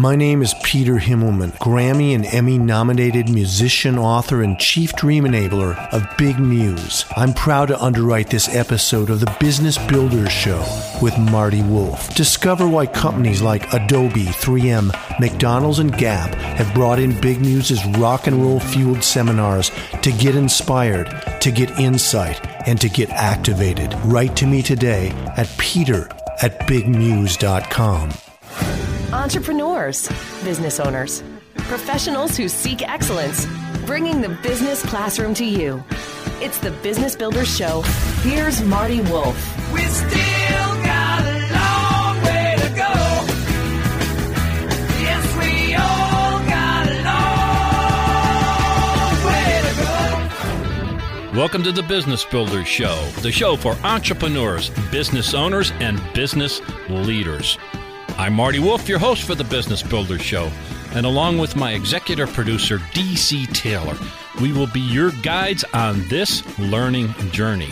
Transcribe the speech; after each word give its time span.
My 0.00 0.14
name 0.14 0.42
is 0.42 0.54
Peter 0.62 0.94
Himmelman, 0.94 1.58
Grammy 1.58 2.14
and 2.14 2.24
Emmy 2.24 2.56
nominated 2.56 3.28
musician, 3.28 3.98
author, 3.98 4.44
and 4.44 4.56
chief 4.56 4.92
dream 4.92 5.24
enabler 5.24 5.76
of 5.92 6.06
Big 6.16 6.38
Muse. 6.38 7.04
I'm 7.16 7.34
proud 7.34 7.66
to 7.66 7.82
underwrite 7.82 8.30
this 8.30 8.48
episode 8.54 9.10
of 9.10 9.18
the 9.18 9.36
Business 9.40 9.76
Builders 9.88 10.30
Show 10.30 10.64
with 11.02 11.18
Marty 11.18 11.62
Wolff. 11.62 12.14
Discover 12.14 12.68
why 12.68 12.86
companies 12.86 13.42
like 13.42 13.72
Adobe, 13.72 14.26
3M, 14.26 15.18
McDonald's, 15.18 15.80
and 15.80 15.92
Gap 15.98 16.32
have 16.32 16.72
brought 16.74 17.00
in 17.00 17.20
Big 17.20 17.40
Muse's 17.40 17.84
rock 17.98 18.28
and 18.28 18.40
roll 18.40 18.60
fueled 18.60 19.02
seminars 19.02 19.72
to 20.02 20.12
get 20.12 20.36
inspired, 20.36 21.08
to 21.40 21.50
get 21.50 21.76
insight, 21.76 22.40
and 22.68 22.80
to 22.80 22.88
get 22.88 23.10
activated. 23.10 23.92
Write 24.04 24.36
to 24.36 24.46
me 24.46 24.62
today 24.62 25.08
at 25.36 25.52
peter 25.58 26.08
at 26.40 26.60
bigmuse.com 26.68 28.12
entrepreneurs, 29.12 30.08
business 30.44 30.78
owners, 30.78 31.24
professionals 31.56 32.36
who 32.36 32.46
seek 32.48 32.86
excellence, 32.86 33.46
bringing 33.86 34.20
the 34.20 34.28
business 34.42 34.84
classroom 34.84 35.32
to 35.34 35.44
you. 35.44 35.82
It's 36.40 36.58
the 36.58 36.70
Business 36.82 37.16
Builders 37.16 37.48
Show. 37.54 37.82
Here's 38.22 38.62
Marty 38.62 39.00
Wolff. 39.00 39.72
We 39.72 39.80
still 39.84 40.74
got 40.84 41.24
a 41.24 41.38
long 41.54 42.22
way 42.22 42.54
to 42.58 42.68
go. 42.68 42.92
Yes, 45.00 45.36
we 45.38 45.74
all 45.74 46.38
got 46.44 46.86
a 46.86 47.02
long 47.08 49.16
way 49.24 49.62
to 49.64 49.72
go. 51.32 51.38
Welcome 51.38 51.62
to 51.62 51.72
the 51.72 51.82
Business 51.82 52.24
Builders 52.26 52.68
Show, 52.68 53.02
the 53.22 53.32
show 53.32 53.56
for 53.56 53.72
entrepreneurs, 53.84 54.68
business 54.90 55.32
owners, 55.32 55.72
and 55.80 55.98
business 56.12 56.60
leaders. 56.90 57.56
I'm 58.18 58.34
Marty 58.34 58.58
Wolff, 58.58 58.88
your 58.88 58.98
host 58.98 59.22
for 59.22 59.36
the 59.36 59.44
Business 59.44 59.80
Builders 59.80 60.22
Show, 60.22 60.50
and 60.92 61.06
along 61.06 61.38
with 61.38 61.54
my 61.54 61.74
executive 61.74 62.32
producer, 62.32 62.78
DC 62.78 63.46
Taylor, 63.54 63.96
we 64.42 64.52
will 64.52 64.66
be 64.66 64.80
your 64.80 65.12
guides 65.22 65.62
on 65.72 66.06
this 66.08 66.42
learning 66.58 67.14
journey. 67.30 67.70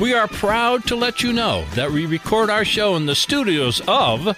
We 0.00 0.14
are 0.14 0.28
proud 0.28 0.86
to 0.86 0.96
let 0.96 1.22
you 1.22 1.34
know 1.34 1.66
that 1.74 1.90
we 1.90 2.06
record 2.06 2.48
our 2.48 2.64
show 2.64 2.96
in 2.96 3.04
the 3.04 3.14
studios 3.14 3.82
of 3.86 4.34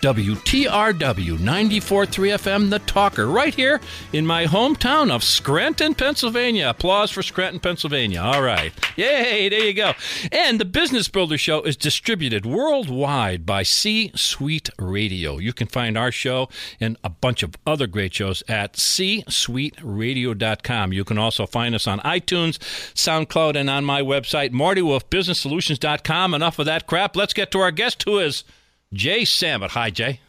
WTRW 0.00 1.38
94.3 1.38 2.34
FM, 2.34 2.70
The 2.70 2.78
Talker, 2.80 3.26
right 3.26 3.54
here 3.54 3.80
in 4.12 4.26
my 4.26 4.44
hometown 4.44 5.10
of 5.10 5.24
Scranton, 5.24 5.94
Pennsylvania. 5.94 6.70
Applause 6.70 7.10
for 7.10 7.22
Scranton, 7.22 7.60
Pennsylvania. 7.60 8.20
All 8.20 8.42
right. 8.42 8.72
Yay, 8.96 9.48
there 9.48 9.64
you 9.64 9.72
go. 9.72 9.92
And 10.30 10.60
the 10.60 10.64
Business 10.64 11.08
Builder 11.08 11.38
Show 11.38 11.62
is 11.62 11.76
distributed 11.76 12.44
worldwide 12.44 13.46
by 13.46 13.62
C 13.62 14.10
Suite 14.14 14.68
Radio. 14.78 15.38
You 15.38 15.52
can 15.52 15.66
find 15.66 15.96
our 15.96 16.12
show 16.12 16.48
and 16.78 16.96
a 17.02 17.08
bunch 17.08 17.42
of 17.42 17.54
other 17.66 17.86
great 17.86 18.14
shows 18.14 18.42
at 18.48 18.74
csuiteradio.com. 18.74 20.92
You 20.92 21.04
can 21.04 21.18
also 21.18 21.46
find 21.46 21.74
us 21.74 21.86
on 21.86 22.00
iTunes, 22.00 22.58
SoundCloud, 22.94 23.56
and 23.56 23.70
on 23.70 23.84
my 23.84 24.02
website, 24.02 24.50
MartyWolffBusinessSolutions.com. 24.50 26.34
Enough 26.34 26.58
of 26.58 26.66
that 26.66 26.86
crap. 26.86 27.16
Let's 27.16 27.32
get 27.32 27.50
to 27.52 27.60
our 27.60 27.70
guest 27.70 28.02
who 28.04 28.18
is 28.18 28.44
Jay 28.92 29.24
Samit. 29.24 29.72
Hi, 29.72 29.90
Jay. 29.90 30.20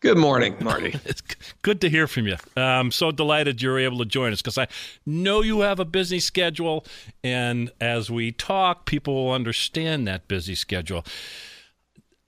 Good 0.00 0.18
morning, 0.18 0.56
Marty. 0.60 0.98
it's 1.04 1.22
good 1.62 1.80
to 1.82 1.88
hear 1.88 2.08
from 2.08 2.26
you. 2.26 2.36
I'm 2.56 2.90
so 2.90 3.12
delighted 3.12 3.62
you're 3.62 3.78
able 3.78 3.98
to 3.98 4.04
join 4.04 4.32
us 4.32 4.42
because 4.42 4.58
I 4.58 4.66
know 5.06 5.42
you 5.42 5.60
have 5.60 5.78
a 5.78 5.84
busy 5.84 6.18
schedule. 6.18 6.84
And 7.22 7.70
as 7.80 8.10
we 8.10 8.32
talk, 8.32 8.84
people 8.84 9.14
will 9.14 9.32
understand 9.32 10.08
that 10.08 10.26
busy 10.26 10.56
schedule. 10.56 11.04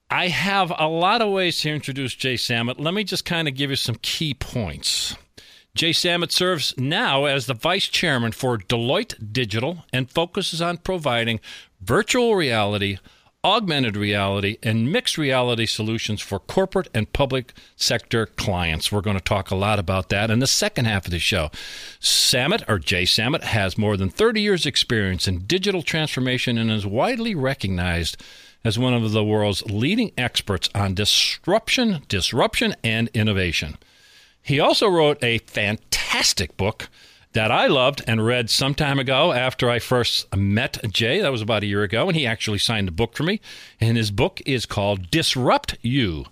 I 0.09 0.29
have 0.29 0.73
a 0.79 0.87
lot 0.87 1.21
of 1.21 1.33
ways 1.33 1.59
to 1.63 1.71
introduce 1.71 2.15
Jay 2.15 2.37
Samit. 2.37 2.79
Let 2.79 2.95
me 2.95 3.03
just 3.03 3.25
kind 3.25 3.49
of 3.49 3.57
give 3.57 3.71
you 3.71 3.77
some 3.77 3.97
key 3.97 4.35
points. 4.35 5.17
Jay 5.75 5.93
Samit 5.93 6.31
serves 6.31 6.73
now 6.79 7.25
as 7.25 7.47
the 7.47 7.55
vice 7.55 7.89
chairman 7.89 8.31
for 8.31 8.57
Deloitte 8.57 9.33
Digital 9.33 9.85
and 9.93 10.09
focuses 10.09 10.63
on 10.63 10.77
providing 10.77 11.41
virtual 11.81 12.37
reality 12.37 12.99
augmented 13.45 13.97
reality, 13.97 14.57
and 14.63 14.91
mixed 14.91 15.19
reality 15.19 15.67
solutions 15.67 16.21
for 16.21 16.39
corporate 16.39 16.89
and 16.95 17.13
public 17.13 17.53
sector 17.77 18.27
clients. 18.27 18.91
We're 18.91 19.03
going 19.03 19.19
to 19.19 19.23
talk 19.23 19.51
a 19.51 19.57
lot 19.57 19.79
about 19.79 20.09
that 20.09 20.31
in 20.31 20.39
the 20.39 20.47
second 20.47 20.87
half 20.87 21.05
of 21.05 21.11
the 21.11 21.19
show. 21.19 21.51
Samit, 22.01 22.63
or 22.67 22.79
Jay 22.79 23.05
Samit, 23.05 23.45
has 23.45 23.77
more 23.77 23.97
than 23.97 24.09
30 24.09 24.41
years' 24.41 24.67
experience 24.67 25.29
in 25.29 25.41
digital 25.41 25.83
transformation 25.83 26.57
and 26.57 26.71
is 26.71 26.87
widely 26.87 27.35
recognized 27.35 28.17
as 28.65 28.79
one 28.79 28.95
of 28.95 29.13
the 29.13 29.23
world's 29.23 29.63
leading 29.67 30.11
experts 30.17 30.71
on 30.75 30.95
disruption, 30.95 32.03
disruption, 32.09 32.75
and 32.83 33.11
innovation. 33.13 33.77
He 34.41 34.59
also 34.59 34.89
wrote 34.89 35.23
a 35.23 35.39
fantastic 35.39 36.57
book 36.57 36.89
that 37.35 37.51
I 37.51 37.67
loved 37.67 38.03
and 38.07 38.25
read 38.25 38.49
some 38.49 38.75
time 38.75 38.99
ago 38.99 39.33
after 39.33 39.69
I 39.69 39.81
first 39.81 40.35
met 40.35 40.79
Jay. 40.91 41.21
That 41.21 41.33
was 41.33 41.43
about 41.43 41.63
a 41.63 41.67
year 41.67 41.83
ago, 41.83 42.09
and 42.09 42.17
he 42.17 42.27
actually 42.27 42.59
signed 42.59 42.89
a 42.89 42.93
book 42.93 43.15
for 43.17 43.25
me. 43.25 43.41
And 43.81 43.97
his 43.97 44.11
book 44.11 44.41
is 44.47 44.67
called 44.67 45.11
Disrupt 45.11 45.77
You 45.83 46.27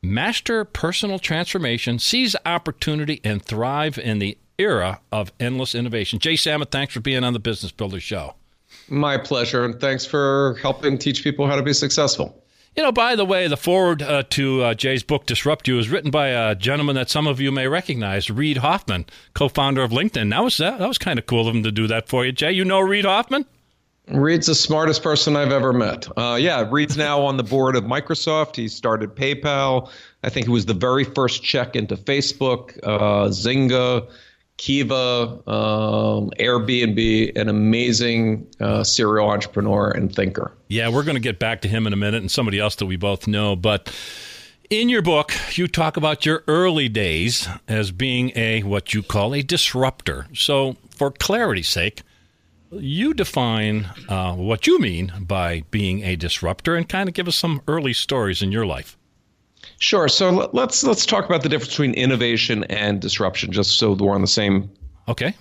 Master 0.00 0.64
Personal 0.64 1.18
Transformation, 1.18 1.98
Seize 1.98 2.36
Opportunity, 2.46 3.20
and 3.24 3.42
Thrive 3.42 3.98
in 3.98 4.20
the 4.20 4.38
Era 4.58 5.00
of 5.10 5.32
Endless 5.40 5.74
Innovation. 5.74 6.20
Jay 6.20 6.36
Samit, 6.36 6.70
thanks 6.70 6.94
for 6.94 7.00
being 7.00 7.24
on 7.24 7.32
the 7.32 7.40
Business 7.40 7.72
Builder 7.72 8.00
Show. 8.00 8.34
My 8.88 9.18
pleasure, 9.18 9.64
and 9.64 9.80
thanks 9.80 10.06
for 10.06 10.56
helping 10.62 10.98
teach 10.98 11.24
people 11.24 11.46
how 11.46 11.56
to 11.56 11.62
be 11.62 11.72
successful. 11.72 12.42
You 12.78 12.84
know, 12.84 12.92
by 12.92 13.16
the 13.16 13.24
way, 13.24 13.48
the 13.48 13.56
forward 13.56 14.02
uh, 14.02 14.22
to 14.30 14.62
uh, 14.62 14.74
Jay's 14.74 15.02
book, 15.02 15.26
Disrupt 15.26 15.66
You, 15.66 15.80
is 15.80 15.88
written 15.88 16.12
by 16.12 16.28
a 16.28 16.54
gentleman 16.54 16.94
that 16.94 17.10
some 17.10 17.26
of 17.26 17.40
you 17.40 17.50
may 17.50 17.66
recognize, 17.66 18.30
Reid 18.30 18.58
Hoffman, 18.58 19.06
co 19.34 19.48
founder 19.48 19.82
of 19.82 19.90
LinkedIn. 19.90 20.30
That 20.30 20.44
was, 20.44 20.58
that, 20.58 20.78
that 20.78 20.86
was 20.86 20.96
kind 20.96 21.18
of 21.18 21.26
cool 21.26 21.48
of 21.48 21.56
him 21.56 21.64
to 21.64 21.72
do 21.72 21.88
that 21.88 22.08
for 22.08 22.24
you, 22.24 22.30
Jay. 22.30 22.52
You 22.52 22.64
know 22.64 22.78
Reid 22.78 23.04
Hoffman? 23.04 23.46
Reid's 24.06 24.46
the 24.46 24.54
smartest 24.54 25.02
person 25.02 25.34
I've 25.34 25.50
ever 25.50 25.72
met. 25.72 26.06
Uh, 26.16 26.38
yeah, 26.40 26.68
Reid's 26.70 26.96
now 26.96 27.20
on 27.20 27.36
the 27.36 27.42
board 27.42 27.74
of 27.74 27.82
Microsoft. 27.82 28.54
He 28.54 28.68
started 28.68 29.16
PayPal. 29.16 29.90
I 30.22 30.30
think 30.30 30.46
he 30.46 30.52
was 30.52 30.66
the 30.66 30.72
very 30.72 31.02
first 31.02 31.42
check 31.42 31.74
into 31.74 31.96
Facebook, 31.96 32.78
uh, 32.84 33.26
Zynga. 33.30 34.08
Kiva, 34.58 35.40
um, 35.46 36.30
Airbnb, 36.38 37.36
an 37.36 37.48
amazing 37.48 38.46
uh, 38.60 38.84
serial 38.84 39.30
entrepreneur 39.30 39.90
and 39.90 40.14
thinker. 40.14 40.52
Yeah, 40.66 40.88
we're 40.88 41.04
going 41.04 41.14
to 41.14 41.20
get 41.20 41.38
back 41.38 41.62
to 41.62 41.68
him 41.68 41.86
in 41.86 41.92
a 41.92 41.96
minute 41.96 42.20
and 42.20 42.30
somebody 42.30 42.58
else 42.58 42.74
that 42.76 42.86
we 42.86 42.96
both 42.96 43.26
know. 43.26 43.56
But 43.56 43.90
in 44.68 44.88
your 44.88 45.00
book, 45.00 45.32
you 45.56 45.68
talk 45.68 45.96
about 45.96 46.26
your 46.26 46.42
early 46.48 46.88
days 46.88 47.48
as 47.68 47.92
being 47.92 48.32
a 48.34 48.62
what 48.64 48.92
you 48.92 49.02
call 49.02 49.34
a 49.34 49.42
disruptor. 49.42 50.26
So, 50.34 50.76
for 50.90 51.12
clarity's 51.12 51.68
sake, 51.68 52.02
you 52.70 53.14
define 53.14 53.88
uh, 54.08 54.34
what 54.34 54.66
you 54.66 54.78
mean 54.78 55.12
by 55.20 55.62
being 55.70 56.02
a 56.02 56.16
disruptor 56.16 56.74
and 56.76 56.88
kind 56.88 57.08
of 57.08 57.14
give 57.14 57.28
us 57.28 57.36
some 57.36 57.62
early 57.66 57.92
stories 57.92 58.42
in 58.42 58.52
your 58.52 58.66
life. 58.66 58.97
Sure. 59.78 60.08
So 60.08 60.50
let's 60.52 60.82
let's 60.84 61.06
talk 61.06 61.24
about 61.24 61.42
the 61.42 61.48
difference 61.48 61.72
between 61.72 61.94
innovation 61.94 62.64
and 62.64 63.00
disruption, 63.00 63.52
just 63.52 63.78
so 63.78 63.92
we're 63.92 64.14
on 64.14 64.20
the 64.20 64.26
same 64.26 64.70
okay 65.06 65.34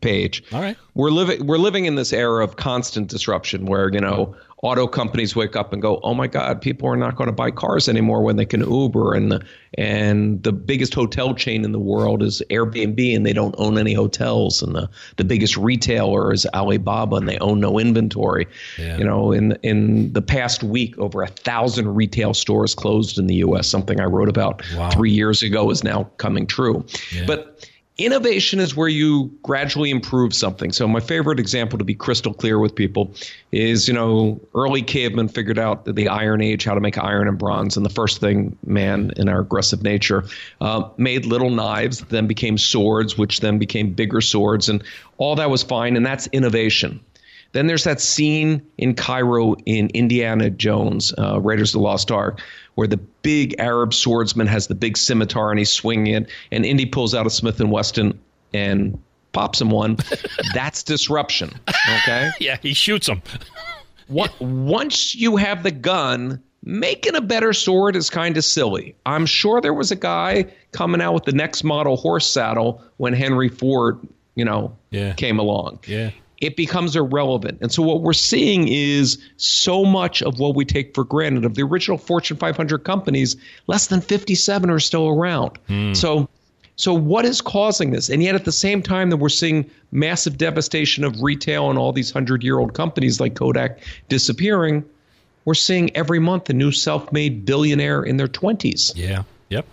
page. 0.00 0.42
All 0.52 0.60
right. 0.60 0.76
We're 0.94 1.10
living 1.10 1.46
we're 1.46 1.58
living 1.58 1.84
in 1.86 1.94
this 1.94 2.12
era 2.12 2.44
of 2.44 2.56
constant 2.56 3.08
disruption 3.08 3.66
where, 3.66 3.90
you 3.92 4.00
know, 4.00 4.34
auto 4.62 4.86
companies 4.86 5.34
wake 5.34 5.56
up 5.56 5.72
and 5.72 5.80
go, 5.80 6.00
"Oh 6.02 6.14
my 6.14 6.26
God, 6.26 6.60
people 6.60 6.88
are 6.88 6.96
not 6.96 7.16
going 7.16 7.28
to 7.28 7.32
buy 7.32 7.50
cars 7.50 7.88
anymore 7.88 8.22
when 8.22 8.36
they 8.36 8.44
can 8.44 8.60
Uber." 8.60 9.14
And 9.14 9.32
the 9.32 9.42
and 9.78 10.42
the 10.42 10.52
biggest 10.52 10.94
hotel 10.94 11.34
chain 11.34 11.64
in 11.64 11.72
the 11.72 11.78
world 11.78 12.22
is 12.22 12.42
Airbnb, 12.50 13.16
and 13.16 13.24
they 13.24 13.32
don't 13.32 13.54
own 13.58 13.78
any 13.78 13.94
hotels. 13.94 14.62
And 14.62 14.74
the 14.74 14.88
the 15.16 15.24
biggest 15.24 15.56
retailer 15.56 16.32
is 16.32 16.46
Alibaba, 16.54 17.16
and 17.16 17.28
they 17.28 17.38
own 17.38 17.60
no 17.60 17.78
inventory. 17.78 18.46
Yeah. 18.78 18.98
You 18.98 19.04
know, 19.04 19.32
in 19.32 19.52
in 19.62 20.12
the 20.12 20.22
past 20.22 20.62
week, 20.62 20.98
over 20.98 21.22
a 21.22 21.28
thousand 21.28 21.94
retail 21.94 22.34
stores 22.34 22.74
closed 22.74 23.18
in 23.18 23.26
the 23.26 23.36
U.S. 23.36 23.66
Something 23.68 24.00
I 24.00 24.04
wrote 24.04 24.28
about 24.28 24.62
wow. 24.76 24.90
three 24.90 25.12
years 25.12 25.42
ago 25.42 25.70
is 25.70 25.82
now 25.82 26.04
coming 26.18 26.46
true. 26.46 26.84
Yeah. 27.12 27.24
But 27.26 27.69
Innovation 28.00 28.60
is 28.60 28.74
where 28.74 28.88
you 28.88 29.30
gradually 29.42 29.90
improve 29.90 30.32
something. 30.32 30.72
So 30.72 30.88
my 30.88 31.00
favorite 31.00 31.38
example 31.38 31.78
to 31.78 31.84
be 31.84 31.94
crystal 31.94 32.32
clear 32.32 32.58
with 32.58 32.74
people 32.74 33.12
is, 33.52 33.86
you 33.86 33.92
know, 33.92 34.40
early 34.54 34.80
cavemen 34.80 35.28
figured 35.28 35.58
out 35.58 35.84
the 35.84 36.08
Iron 36.08 36.40
Age 36.40 36.64
how 36.64 36.72
to 36.72 36.80
make 36.80 36.96
iron 36.96 37.28
and 37.28 37.36
bronze, 37.36 37.76
and 37.76 37.84
the 37.84 37.90
first 37.90 38.18
thing 38.18 38.56
man 38.64 39.12
in 39.18 39.28
our 39.28 39.40
aggressive 39.40 39.82
nature 39.82 40.24
uh, 40.62 40.88
made 40.96 41.26
little 41.26 41.50
knives, 41.50 42.00
then 42.04 42.26
became 42.26 42.56
swords, 42.56 43.18
which 43.18 43.40
then 43.40 43.58
became 43.58 43.92
bigger 43.92 44.22
swords, 44.22 44.70
and 44.70 44.82
all 45.18 45.36
that 45.36 45.50
was 45.50 45.62
fine, 45.62 45.94
and 45.94 46.06
that's 46.06 46.26
innovation. 46.28 47.00
Then 47.52 47.66
there's 47.66 47.84
that 47.84 48.00
scene 48.00 48.62
in 48.78 48.94
Cairo 48.94 49.54
in 49.66 49.88
Indiana 49.88 50.50
Jones, 50.50 51.12
uh, 51.18 51.40
Raiders 51.40 51.70
of 51.74 51.80
the 51.80 51.84
Lost 51.84 52.10
Ark, 52.12 52.40
where 52.76 52.86
the 52.86 52.96
big 52.96 53.56
Arab 53.58 53.92
swordsman 53.92 54.46
has 54.46 54.68
the 54.68 54.74
big 54.74 54.96
scimitar 54.96 55.50
and 55.50 55.58
he's 55.58 55.72
swinging 55.72 56.14
it, 56.14 56.30
and 56.52 56.64
Indy 56.64 56.86
pulls 56.86 57.14
out 57.14 57.26
a 57.26 57.30
Smith 57.30 57.60
and 57.60 57.70
Wesson 57.72 58.18
and 58.54 59.00
pops 59.32 59.60
him 59.60 59.70
one. 59.70 59.96
That's 60.54 60.82
disruption. 60.82 61.50
Okay. 62.02 62.30
yeah, 62.40 62.56
he 62.62 62.72
shoots 62.74 63.08
him. 63.08 63.22
What, 64.08 64.32
once 64.40 65.14
you 65.14 65.36
have 65.36 65.62
the 65.62 65.70
gun, 65.70 66.42
making 66.64 67.14
a 67.14 67.20
better 67.20 67.52
sword 67.52 67.94
is 67.94 68.10
kind 68.10 68.36
of 68.36 68.44
silly. 68.44 68.96
I'm 69.06 69.24
sure 69.24 69.60
there 69.60 69.72
was 69.72 69.92
a 69.92 69.96
guy 69.96 70.46
coming 70.72 71.00
out 71.00 71.14
with 71.14 71.24
the 71.26 71.32
next 71.32 71.62
model 71.62 71.96
horse 71.96 72.26
saddle 72.26 72.82
when 72.96 73.12
Henry 73.12 73.48
Ford, 73.48 74.00
you 74.34 74.44
know, 74.44 74.76
Yeah. 74.90 75.12
came 75.12 75.38
along. 75.38 75.78
Yeah. 75.86 76.10
It 76.40 76.56
becomes 76.56 76.96
irrelevant. 76.96 77.58
And 77.60 77.70
so 77.70 77.82
what 77.82 78.00
we're 78.00 78.12
seeing 78.14 78.68
is 78.68 79.18
so 79.36 79.84
much 79.84 80.22
of 80.22 80.38
what 80.38 80.54
we 80.54 80.64
take 80.64 80.94
for 80.94 81.04
granted 81.04 81.44
of 81.44 81.54
the 81.54 81.62
original 81.62 81.98
Fortune 81.98 82.36
500 82.36 82.78
companies, 82.84 83.36
less 83.66 83.88
than 83.88 84.00
57 84.00 84.70
are 84.70 84.78
still 84.78 85.08
around. 85.08 85.58
Hmm. 85.68 85.92
So 85.92 86.28
so 86.80 86.94
what 86.94 87.26
is 87.26 87.42
causing 87.42 87.90
this? 87.90 88.08
And 88.08 88.22
yet 88.22 88.34
at 88.34 88.46
the 88.46 88.52
same 88.52 88.82
time 88.82 89.10
that 89.10 89.18
we're 89.18 89.28
seeing 89.28 89.70
massive 89.92 90.38
devastation 90.38 91.04
of 91.04 91.20
retail 91.20 91.68
and 91.68 91.78
all 91.78 91.92
these 91.92 92.10
100-year-old 92.10 92.72
companies 92.72 93.20
like 93.20 93.34
Kodak 93.34 93.80
disappearing, 94.08 94.82
we're 95.44 95.52
seeing 95.52 95.94
every 95.94 96.18
month 96.18 96.48
a 96.48 96.54
new 96.54 96.72
self-made 96.72 97.44
billionaire 97.44 98.02
in 98.02 98.16
their 98.16 98.28
20s. 98.28 98.92
Yeah. 98.96 99.24
Yep. 99.50 99.66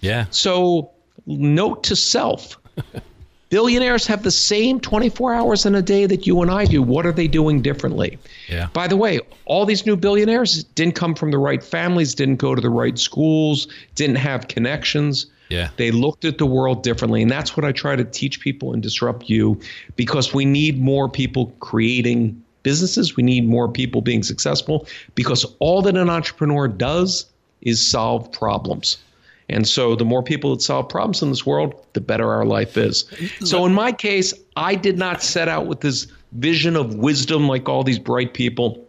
Yeah. 0.00 0.24
So, 0.30 0.90
note 1.26 1.84
to 1.84 1.94
self 1.94 2.56
billionaires 3.50 4.06
have 4.06 4.22
the 4.22 4.30
same 4.30 4.80
24 4.80 5.34
hours 5.34 5.66
in 5.66 5.74
a 5.74 5.82
day 5.82 6.06
that 6.06 6.26
you 6.26 6.42
and 6.42 6.50
I 6.50 6.64
do. 6.64 6.82
What 6.82 7.06
are 7.06 7.12
they 7.12 7.28
doing 7.28 7.62
differently? 7.62 8.18
Yeah. 8.48 8.68
By 8.72 8.88
the 8.88 8.96
way, 8.96 9.20
all 9.46 9.64
these 9.64 9.86
new 9.86 9.96
billionaires 9.96 10.64
didn't 10.64 10.94
come 10.94 11.14
from 11.14 11.30
the 11.30 11.38
right 11.38 11.62
families, 11.62 12.14
didn't 12.14 12.36
go 12.36 12.54
to 12.54 12.60
the 12.60 12.70
right 12.70 12.98
schools, 12.98 13.68
didn't 13.94 14.16
have 14.16 14.48
connections. 14.48 15.26
Yeah. 15.48 15.70
They 15.76 15.90
looked 15.90 16.24
at 16.24 16.38
the 16.38 16.46
world 16.46 16.82
differently. 16.82 17.22
And 17.22 17.30
that's 17.30 17.56
what 17.56 17.64
I 17.64 17.72
try 17.72 17.96
to 17.96 18.04
teach 18.04 18.40
people 18.40 18.72
and 18.72 18.82
disrupt 18.82 19.28
you 19.30 19.58
because 19.96 20.34
we 20.34 20.44
need 20.44 20.80
more 20.80 21.08
people 21.08 21.46
creating 21.60 22.42
businesses. 22.62 23.16
We 23.16 23.22
need 23.22 23.48
more 23.48 23.68
people 23.68 24.02
being 24.02 24.22
successful 24.22 24.86
because 25.14 25.46
all 25.58 25.80
that 25.82 25.96
an 25.96 26.10
entrepreneur 26.10 26.68
does 26.68 27.26
is 27.62 27.86
solve 27.86 28.30
problems. 28.30 28.98
And 29.48 29.66
so 29.66 29.96
the 29.96 30.04
more 30.04 30.22
people 30.22 30.54
that 30.54 30.62
solve 30.62 30.88
problems 30.88 31.22
in 31.22 31.30
this 31.30 31.46
world, 31.46 31.74
the 31.94 32.00
better 32.00 32.30
our 32.30 32.44
life 32.44 32.76
is. 32.76 33.10
So 33.40 33.64
in 33.64 33.72
my 33.72 33.92
case, 33.92 34.34
I 34.56 34.74
did 34.74 34.98
not 34.98 35.22
set 35.22 35.48
out 35.48 35.66
with 35.66 35.80
this 35.80 36.06
vision 36.32 36.76
of 36.76 36.94
wisdom 36.96 37.48
like 37.48 37.68
all 37.68 37.82
these 37.82 37.98
bright 37.98 38.34
people. 38.34 38.86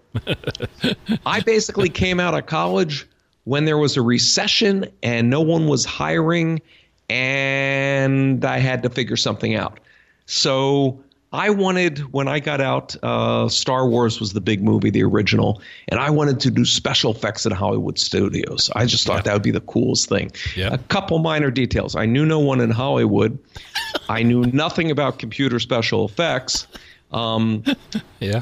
I 1.25 1.39
basically 1.41 1.89
came 1.89 2.19
out 2.19 2.33
of 2.33 2.45
college 2.45 3.07
when 3.45 3.65
there 3.65 3.77
was 3.77 3.95
a 3.95 4.01
recession 4.01 4.85
and 5.01 5.29
no 5.29 5.41
one 5.41 5.67
was 5.67 5.85
hiring, 5.85 6.61
and 7.09 8.43
I 8.43 8.59
had 8.59 8.83
to 8.83 8.89
figure 8.89 9.17
something 9.17 9.55
out. 9.55 9.79
So 10.25 11.01
I 11.31 11.51
wanted, 11.51 11.99
when 12.11 12.27
I 12.27 12.39
got 12.39 12.59
out, 12.59 12.95
uh, 13.03 13.47
Star 13.49 13.87
Wars 13.87 14.19
was 14.19 14.33
the 14.33 14.41
big 14.41 14.63
movie, 14.63 14.89
the 14.89 15.03
original, 15.03 15.61
and 15.87 15.99
I 15.99 16.09
wanted 16.09 16.39
to 16.39 16.49
do 16.51 16.65
special 16.65 17.11
effects 17.11 17.45
at 17.45 17.51
Hollywood 17.51 17.99
studios. 17.99 18.71
I 18.75 18.85
just 18.87 19.05
thought 19.05 19.25
that 19.25 19.33
would 19.33 19.43
be 19.43 19.51
the 19.51 19.61
coolest 19.61 20.09
thing. 20.09 20.31
Yeah. 20.55 20.73
A 20.73 20.79
couple 20.79 21.19
minor 21.19 21.51
details. 21.51 21.95
I 21.95 22.07
knew 22.07 22.25
no 22.25 22.39
one 22.39 22.59
in 22.61 22.71
Hollywood. 22.71 23.37
I 24.09 24.23
knew 24.23 24.41
nothing 24.45 24.89
about 24.89 25.19
computer 25.19 25.59
special 25.59 26.05
effects. 26.05 26.65
Um, 27.11 27.63
Yeah. 28.19 28.41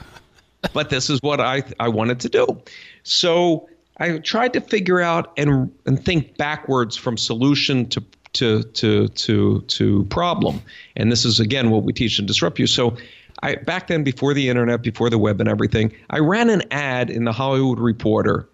but 0.73 0.89
this 0.89 1.09
is 1.09 1.19
what 1.21 1.39
I 1.41 1.63
I 1.79 1.89
wanted 1.89 2.19
to 2.21 2.29
do. 2.29 2.61
So 3.03 3.69
I 3.97 4.17
tried 4.19 4.53
to 4.53 4.61
figure 4.61 5.01
out 5.01 5.33
and 5.37 5.71
and 5.85 6.03
think 6.03 6.37
backwards 6.37 6.95
from 6.95 7.17
solution 7.17 7.85
to 7.89 8.01
to 8.33 8.63
to 8.63 9.07
to 9.09 9.61
to 9.61 10.03
problem. 10.05 10.61
And 10.95 11.11
this 11.11 11.25
is 11.25 11.39
again 11.39 11.69
what 11.69 11.83
we 11.83 11.93
teach 11.93 12.19
and 12.19 12.27
disrupt 12.27 12.59
you. 12.59 12.67
So 12.67 12.95
I 13.43 13.55
back 13.55 13.87
then 13.87 14.03
before 14.03 14.33
the 14.33 14.49
internet, 14.49 14.81
before 14.81 15.09
the 15.09 15.17
web 15.17 15.39
and 15.39 15.49
everything, 15.49 15.91
I 16.09 16.19
ran 16.19 16.49
an 16.49 16.63
ad 16.71 17.09
in 17.09 17.23
the 17.23 17.31
Hollywood 17.31 17.79
Reporter 17.79 18.47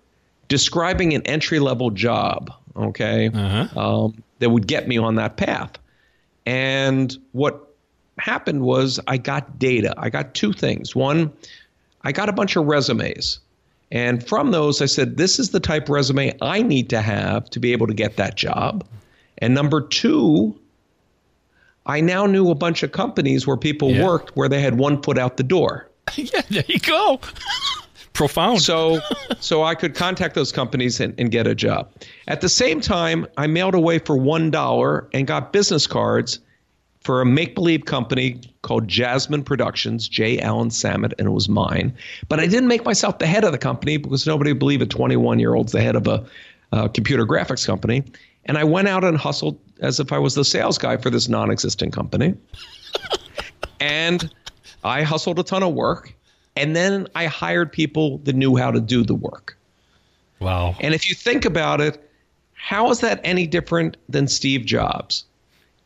describing 0.47 1.13
an 1.13 1.21
entry 1.23 1.59
level 1.59 1.89
job, 1.89 2.51
okay, 2.75 3.29
um, 3.75 4.23
that 4.39 4.49
would 4.49 4.67
get 4.67 4.87
me 4.87 4.97
on 4.97 5.15
that 5.15 5.37
path. 5.37 5.71
And 6.45 7.17
what 7.31 7.73
happened 8.17 8.61
was 8.61 8.99
I 9.07 9.17
got 9.17 9.57
data. 9.57 9.93
I 9.97 10.09
got 10.09 10.35
two 10.35 10.53
things. 10.53 10.95
One, 10.95 11.31
I 12.03 12.11
got 12.11 12.29
a 12.29 12.33
bunch 12.33 12.55
of 12.55 12.65
resumes. 12.65 13.39
And 13.91 14.25
from 14.27 14.51
those, 14.51 14.81
I 14.81 14.85
said, 14.85 15.17
this 15.17 15.39
is 15.39 15.51
the 15.51 15.59
type 15.59 15.87
resume 15.87 16.35
I 16.41 16.61
need 16.61 16.89
to 16.89 17.01
have 17.01 17.49
to 17.51 17.59
be 17.59 17.71
able 17.71 17.87
to 17.87 17.93
get 17.93 18.17
that 18.17 18.35
job. 18.35 18.83
And 19.39 19.53
number 19.53 19.81
two, 19.81 20.57
I 21.85 21.99
now 22.01 22.25
knew 22.25 22.49
a 22.49 22.55
bunch 22.55 22.83
of 22.83 22.91
companies 22.91 23.45
where 23.45 23.57
people 23.57 23.91
Yeah. 23.91 24.05
worked 24.05 24.35
where 24.35 24.47
they 24.49 24.61
had 24.61 24.77
one 24.77 25.01
foot 25.01 25.17
out 25.17 25.37
the 25.37 25.43
door. 25.43 25.89
yeah. 26.15 26.41
There 26.49 26.63
you 26.67 26.79
go. 26.79 27.19
Profound. 28.13 28.61
So, 28.61 28.99
so 29.39 29.63
I 29.63 29.73
could 29.73 29.95
contact 29.95 30.35
those 30.35 30.51
companies 30.51 30.99
and, 30.99 31.15
and 31.17 31.31
get 31.31 31.47
a 31.47 31.55
job. 31.55 31.91
At 32.27 32.41
the 32.41 32.49
same 32.49 32.79
time, 32.79 33.25
I 33.37 33.47
mailed 33.47 33.73
away 33.73 33.97
for 33.97 34.15
one 34.15 34.51
dollar 34.51 35.07
and 35.13 35.25
got 35.25 35.51
business 35.51 35.87
cards 35.87 36.39
for 37.01 37.21
a 37.21 37.25
make 37.25 37.55
believe 37.55 37.85
company 37.85 38.39
called 38.61 38.87
Jasmine 38.87 39.43
Productions, 39.43 40.07
J. 40.07 40.39
Allen 40.39 40.69
Samit, 40.69 41.13
and 41.17 41.27
it 41.27 41.31
was 41.31 41.49
mine. 41.49 41.91
But 42.29 42.39
I 42.39 42.45
didn't 42.45 42.67
make 42.67 42.85
myself 42.85 43.17
the 43.17 43.25
head 43.25 43.43
of 43.43 43.51
the 43.51 43.57
company 43.57 43.97
because 43.97 44.27
nobody 44.27 44.51
would 44.51 44.59
believe 44.59 44.81
a 44.81 44.85
21 44.85 45.39
year 45.39 45.55
old's 45.55 45.71
the 45.71 45.81
head 45.81 45.95
of 45.95 46.07
a 46.07 46.23
uh, 46.71 46.87
computer 46.89 47.25
graphics 47.25 47.65
company. 47.65 48.03
And 48.45 48.57
I 48.57 48.63
went 48.63 48.87
out 48.87 49.03
and 49.03 49.17
hustled 49.17 49.57
as 49.79 49.99
if 49.99 50.11
I 50.11 50.19
was 50.19 50.35
the 50.35 50.45
sales 50.45 50.77
guy 50.77 50.97
for 50.97 51.09
this 51.09 51.27
non 51.27 51.51
existent 51.51 51.93
company. 51.93 52.35
and 53.79 54.33
I 54.83 55.03
hustled 55.03 55.39
a 55.39 55.43
ton 55.43 55.63
of 55.63 55.73
work. 55.73 56.13
And 56.55 56.75
then 56.75 57.07
I 57.15 57.25
hired 57.25 57.71
people 57.71 58.19
that 58.19 58.35
knew 58.35 58.55
how 58.55 58.71
to 58.71 58.79
do 58.79 59.03
the 59.03 59.15
work. 59.15 59.57
wow. 60.39 60.75
And 60.79 60.93
if 60.93 61.09
you 61.09 61.15
think 61.15 61.45
about 61.45 61.81
it, 61.81 62.09
how 62.53 62.91
is 62.91 62.99
that 62.99 63.19
any 63.23 63.47
different 63.47 63.97
than 64.07 64.27
Steve 64.27 64.65
Jobs? 64.65 65.25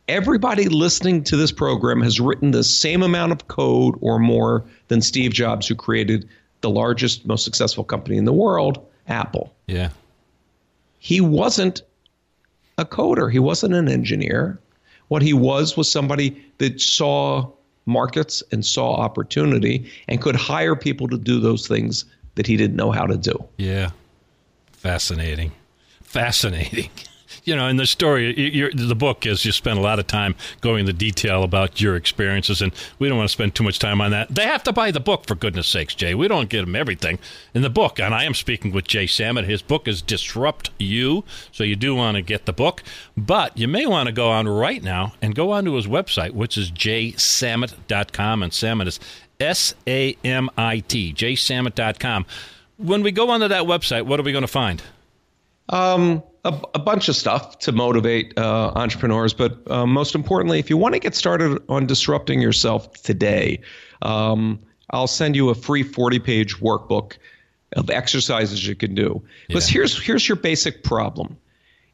Everybody 0.08 0.68
listening 0.68 1.24
to 1.24 1.36
this 1.36 1.52
program 1.52 2.00
has 2.02 2.20
written 2.20 2.50
the 2.50 2.64
same 2.64 3.02
amount 3.02 3.32
of 3.32 3.48
code 3.48 3.96
or 4.00 4.18
more 4.18 4.64
than 4.88 5.00
Steve 5.02 5.32
Jobs, 5.32 5.66
who 5.66 5.74
created 5.74 6.28
the 6.60 6.70
largest, 6.70 7.26
most 7.26 7.44
successful 7.44 7.84
company 7.84 8.16
in 8.16 8.24
the 8.24 8.32
world, 8.32 8.86
Apple. 9.06 9.52
Yeah. 9.66 9.90
He 10.98 11.20
wasn't 11.20 11.82
a 12.78 12.84
coder, 12.84 13.30
he 13.30 13.38
wasn't 13.38 13.74
an 13.74 13.88
engineer. 13.88 14.58
What 15.08 15.22
he 15.22 15.32
was 15.32 15.76
was 15.76 15.90
somebody 15.90 16.42
that 16.58 16.80
saw 16.80 17.50
markets 17.86 18.42
and 18.52 18.64
saw 18.64 18.94
opportunity 18.94 19.90
and 20.08 20.20
could 20.22 20.36
hire 20.36 20.76
people 20.76 21.08
to 21.08 21.18
do 21.18 21.40
those 21.40 21.66
things 21.66 22.04
that 22.36 22.46
he 22.46 22.56
didn't 22.56 22.76
know 22.76 22.92
how 22.92 23.06
to 23.06 23.16
do. 23.16 23.36
Yeah. 23.56 23.90
Fascinating. 24.72 25.52
Fascinating. 26.02 26.90
You 27.48 27.56
know, 27.56 27.66
in 27.66 27.78
the 27.78 27.86
story, 27.86 28.70
the 28.74 28.94
book 28.94 29.24
is 29.24 29.42
you 29.46 29.52
spend 29.52 29.78
a 29.78 29.80
lot 29.80 29.98
of 29.98 30.06
time 30.06 30.34
going 30.60 30.80
into 30.80 30.92
detail 30.92 31.42
about 31.42 31.80
your 31.80 31.96
experiences, 31.96 32.60
and 32.60 32.74
we 32.98 33.08
don't 33.08 33.16
want 33.16 33.26
to 33.26 33.32
spend 33.32 33.54
too 33.54 33.64
much 33.64 33.78
time 33.78 34.02
on 34.02 34.10
that. 34.10 34.28
They 34.28 34.44
have 34.44 34.62
to 34.64 34.72
buy 34.72 34.90
the 34.90 35.00
book, 35.00 35.26
for 35.26 35.34
goodness 35.34 35.66
sakes, 35.66 35.94
Jay. 35.94 36.14
We 36.14 36.28
don't 36.28 36.50
give 36.50 36.66
them 36.66 36.76
everything 36.76 37.18
in 37.54 37.62
the 37.62 37.70
book. 37.70 37.98
And 37.98 38.14
I 38.14 38.24
am 38.24 38.34
speaking 38.34 38.70
with 38.70 38.86
Jay 38.86 39.06
Samit. 39.06 39.46
His 39.46 39.62
book 39.62 39.88
is 39.88 40.02
Disrupt 40.02 40.68
You, 40.78 41.24
so 41.50 41.64
you 41.64 41.74
do 41.74 41.94
want 41.94 42.16
to 42.16 42.22
get 42.22 42.44
the 42.44 42.52
book. 42.52 42.82
But 43.16 43.56
you 43.56 43.66
may 43.66 43.86
want 43.86 44.08
to 44.08 44.12
go 44.12 44.28
on 44.28 44.46
right 44.46 44.82
now 44.82 45.14
and 45.22 45.34
go 45.34 45.50
onto 45.52 45.72
his 45.72 45.86
website, 45.86 46.32
which 46.32 46.58
is 46.58 46.70
jaysamit.com, 46.70 48.42
and 48.42 48.52
Samit 48.52 48.88
is 48.88 49.00
S 49.40 49.74
A 49.86 50.18
M 50.22 50.50
I 50.58 50.80
T, 50.80 51.14
jaysamit.com. 51.14 52.26
When 52.76 53.02
we 53.02 53.10
go 53.10 53.30
onto 53.30 53.48
that 53.48 53.62
website, 53.62 54.02
what 54.04 54.20
are 54.20 54.22
we 54.22 54.32
going 54.32 54.42
to 54.42 54.48
find? 54.48 54.82
Um, 55.70 56.22
a, 56.48 56.60
a 56.74 56.78
bunch 56.78 57.08
of 57.08 57.16
stuff 57.16 57.58
to 57.60 57.72
motivate 57.72 58.36
uh, 58.38 58.72
entrepreneurs, 58.74 59.34
but 59.34 59.70
uh, 59.70 59.86
most 59.86 60.14
importantly, 60.14 60.58
if 60.58 60.70
you 60.70 60.76
want 60.76 60.94
to 60.94 61.00
get 61.00 61.14
started 61.14 61.62
on 61.68 61.86
disrupting 61.86 62.40
yourself 62.40 62.92
today, 63.02 63.60
um, 64.02 64.58
I'll 64.90 65.06
send 65.06 65.36
you 65.36 65.50
a 65.50 65.54
free 65.54 65.84
40-page 65.84 66.56
workbook 66.56 67.18
of 67.76 67.90
exercises 67.90 68.66
you 68.66 68.74
can 68.74 68.94
do. 68.94 69.22
Because 69.46 69.68
Yeah. 69.68 69.74
here's 69.74 70.02
here's 70.02 70.26
your 70.26 70.36
basic 70.36 70.82
problem: 70.82 71.36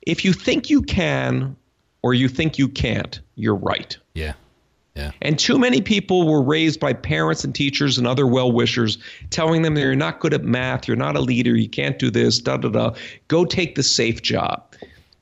if 0.02 0.24
you 0.24 0.32
think 0.32 0.70
you 0.70 0.82
can 0.82 1.56
or 2.02 2.14
you 2.14 2.28
think 2.28 2.58
you 2.58 2.68
can't, 2.68 3.20
you're 3.34 3.56
right. 3.56 3.98
Yeah. 4.14 4.34
Yeah. 4.94 5.10
And 5.22 5.36
too 5.36 5.58
many 5.58 5.80
people 5.80 6.28
were 6.28 6.40
raised 6.40 6.78
by 6.78 6.92
parents 6.92 7.42
and 7.42 7.52
teachers 7.52 7.98
and 7.98 8.06
other 8.06 8.28
well 8.28 8.52
wishers 8.52 8.98
telling 9.30 9.62
them 9.62 9.74
that 9.74 9.80
you're 9.80 9.96
not 9.96 10.20
good 10.20 10.32
at 10.32 10.44
math, 10.44 10.86
you're 10.86 10.96
not 10.96 11.16
a 11.16 11.20
leader, 11.20 11.56
you 11.56 11.68
can't 11.68 11.98
do 11.98 12.10
this, 12.10 12.38
da 12.38 12.56
da 12.56 12.68
da. 12.68 12.94
Go 13.26 13.44
take 13.44 13.74
the 13.74 13.82
safe 13.82 14.22
job. 14.22 14.62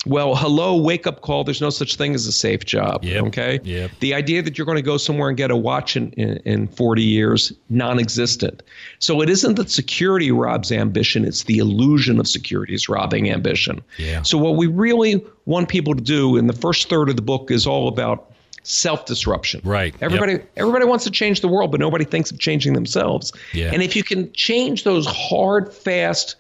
Well, 0.05 0.35
hello, 0.35 0.77
wake 0.77 1.07
up 1.07 1.21
call. 1.21 1.45
There's 1.45 1.61
no 1.61 1.71
such 1.71 1.95
thing 1.95 2.15
as 2.15 2.27
a 2.27 2.33
safe 2.33 2.65
job. 2.65 3.05
Yep. 3.05 3.25
Okay. 3.27 3.61
Yep. 3.63 3.93
The 4.01 4.15
idea 4.15 4.43
that 4.43 4.59
you're 4.59 4.65
going 4.65 4.77
to 4.77 4.83
go 4.83 4.97
somewhere 4.97 5.29
and 5.29 5.39
get 5.39 5.53
a 5.53 5.57
watch 5.57 5.97
in, 5.97 6.11
in, 6.15 6.39
in 6.39 6.67
40 6.67 7.03
years, 7.03 7.53
non 7.71 8.01
existent. 8.01 8.63
So 8.99 9.23
it 9.23 9.31
isn't 9.31 9.55
that 9.55 9.71
security 9.71 10.33
robs 10.33 10.73
ambition, 10.73 11.25
it's 11.25 11.45
the 11.45 11.59
illusion 11.59 12.19
of 12.19 12.27
security 12.27 12.75
is 12.75 12.89
robbing 12.89 13.31
ambition. 13.31 13.81
Yeah. 13.97 14.23
So 14.23 14.37
what 14.39 14.57
we 14.57 14.67
really 14.67 15.25
want 15.47 15.69
people 15.69 15.95
to 15.95 16.03
do 16.03 16.37
in 16.37 16.49
the 16.49 16.53
first 16.53 16.89
third 16.89 17.09
of 17.09 17.15
the 17.15 17.23
book 17.23 17.53
is 17.53 17.65
all 17.65 17.87
about 17.87 18.32
self 18.63 19.07
disruption. 19.07 19.61
Right. 19.65 19.95
Everybody 20.01 20.41
everybody 20.57 20.85
wants 20.85 21.05
to 21.05 21.11
change 21.11 21.41
the 21.41 21.49
world, 21.49 21.71
but 21.71 21.81
nobody 21.81 22.05
thinks 22.05 22.31
of 22.31 22.39
changing 22.39 22.75
themselves. 22.75 23.33
Yeah. 23.53 23.71
And 23.73 23.83
if 23.83 23.97
you 23.97 24.05
can 24.05 24.33
change 24.33 24.85
those 24.85 25.07
hard, 25.07 25.73
fast 25.73 26.37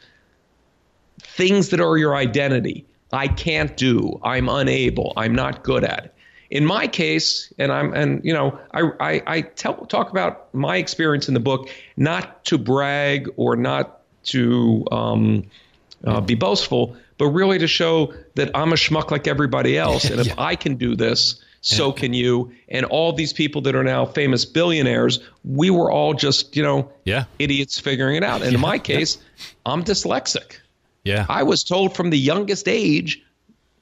things 1.20 1.70
that 1.70 1.80
are 1.80 1.96
your 1.96 2.14
identity. 2.14 2.84
I 3.12 3.28
can't 3.28 3.76
do. 3.76 4.18
I'm 4.22 4.48
unable. 4.48 5.12
I'm 5.16 5.34
not 5.34 5.62
good 5.62 5.84
at. 5.84 6.06
It. 6.06 6.14
In 6.50 6.66
my 6.66 6.86
case, 6.86 7.52
and 7.58 7.72
I'm 7.72 7.94
and 7.94 8.22
you 8.24 8.32
know 8.32 8.58
I 8.72 8.90
I, 9.00 9.22
I 9.26 9.40
tell, 9.40 9.86
talk 9.86 10.10
about 10.10 10.52
my 10.54 10.76
experience 10.76 11.28
in 11.28 11.34
the 11.34 11.40
book, 11.40 11.70
not 11.96 12.44
to 12.46 12.58
brag 12.58 13.30
or 13.36 13.56
not 13.56 14.00
to 14.24 14.86
um, 14.92 15.44
uh, 16.04 16.20
be 16.20 16.34
boastful, 16.34 16.96
but 17.16 17.28
really 17.28 17.58
to 17.58 17.66
show 17.66 18.12
that 18.34 18.50
I'm 18.54 18.72
a 18.72 18.76
schmuck 18.76 19.10
like 19.10 19.26
everybody 19.26 19.78
else, 19.78 20.04
and 20.10 20.20
if 20.20 20.26
yeah. 20.28 20.34
I 20.36 20.56
can 20.56 20.76
do 20.76 20.94
this, 20.94 21.42
so 21.62 21.92
can 21.92 22.12
you. 22.12 22.52
And 22.68 22.84
all 22.86 23.12
these 23.12 23.32
people 23.32 23.62
that 23.62 23.74
are 23.74 23.84
now 23.84 24.04
famous 24.04 24.44
billionaires, 24.44 25.20
we 25.44 25.70
were 25.70 25.90
all 25.90 26.12
just 26.12 26.54
you 26.54 26.62
know 26.62 26.90
yeah. 27.04 27.24
idiots 27.38 27.78
figuring 27.78 28.16
it 28.16 28.22
out. 28.22 28.42
And 28.42 28.52
yeah. 28.52 28.56
in 28.56 28.60
my 28.60 28.78
case, 28.78 29.18
I'm 29.64 29.82
dyslexic. 29.82 30.58
Yeah. 31.04 31.26
I 31.28 31.42
was 31.42 31.64
told 31.64 31.96
from 31.96 32.10
the 32.10 32.18
youngest 32.18 32.68
age, 32.68 33.22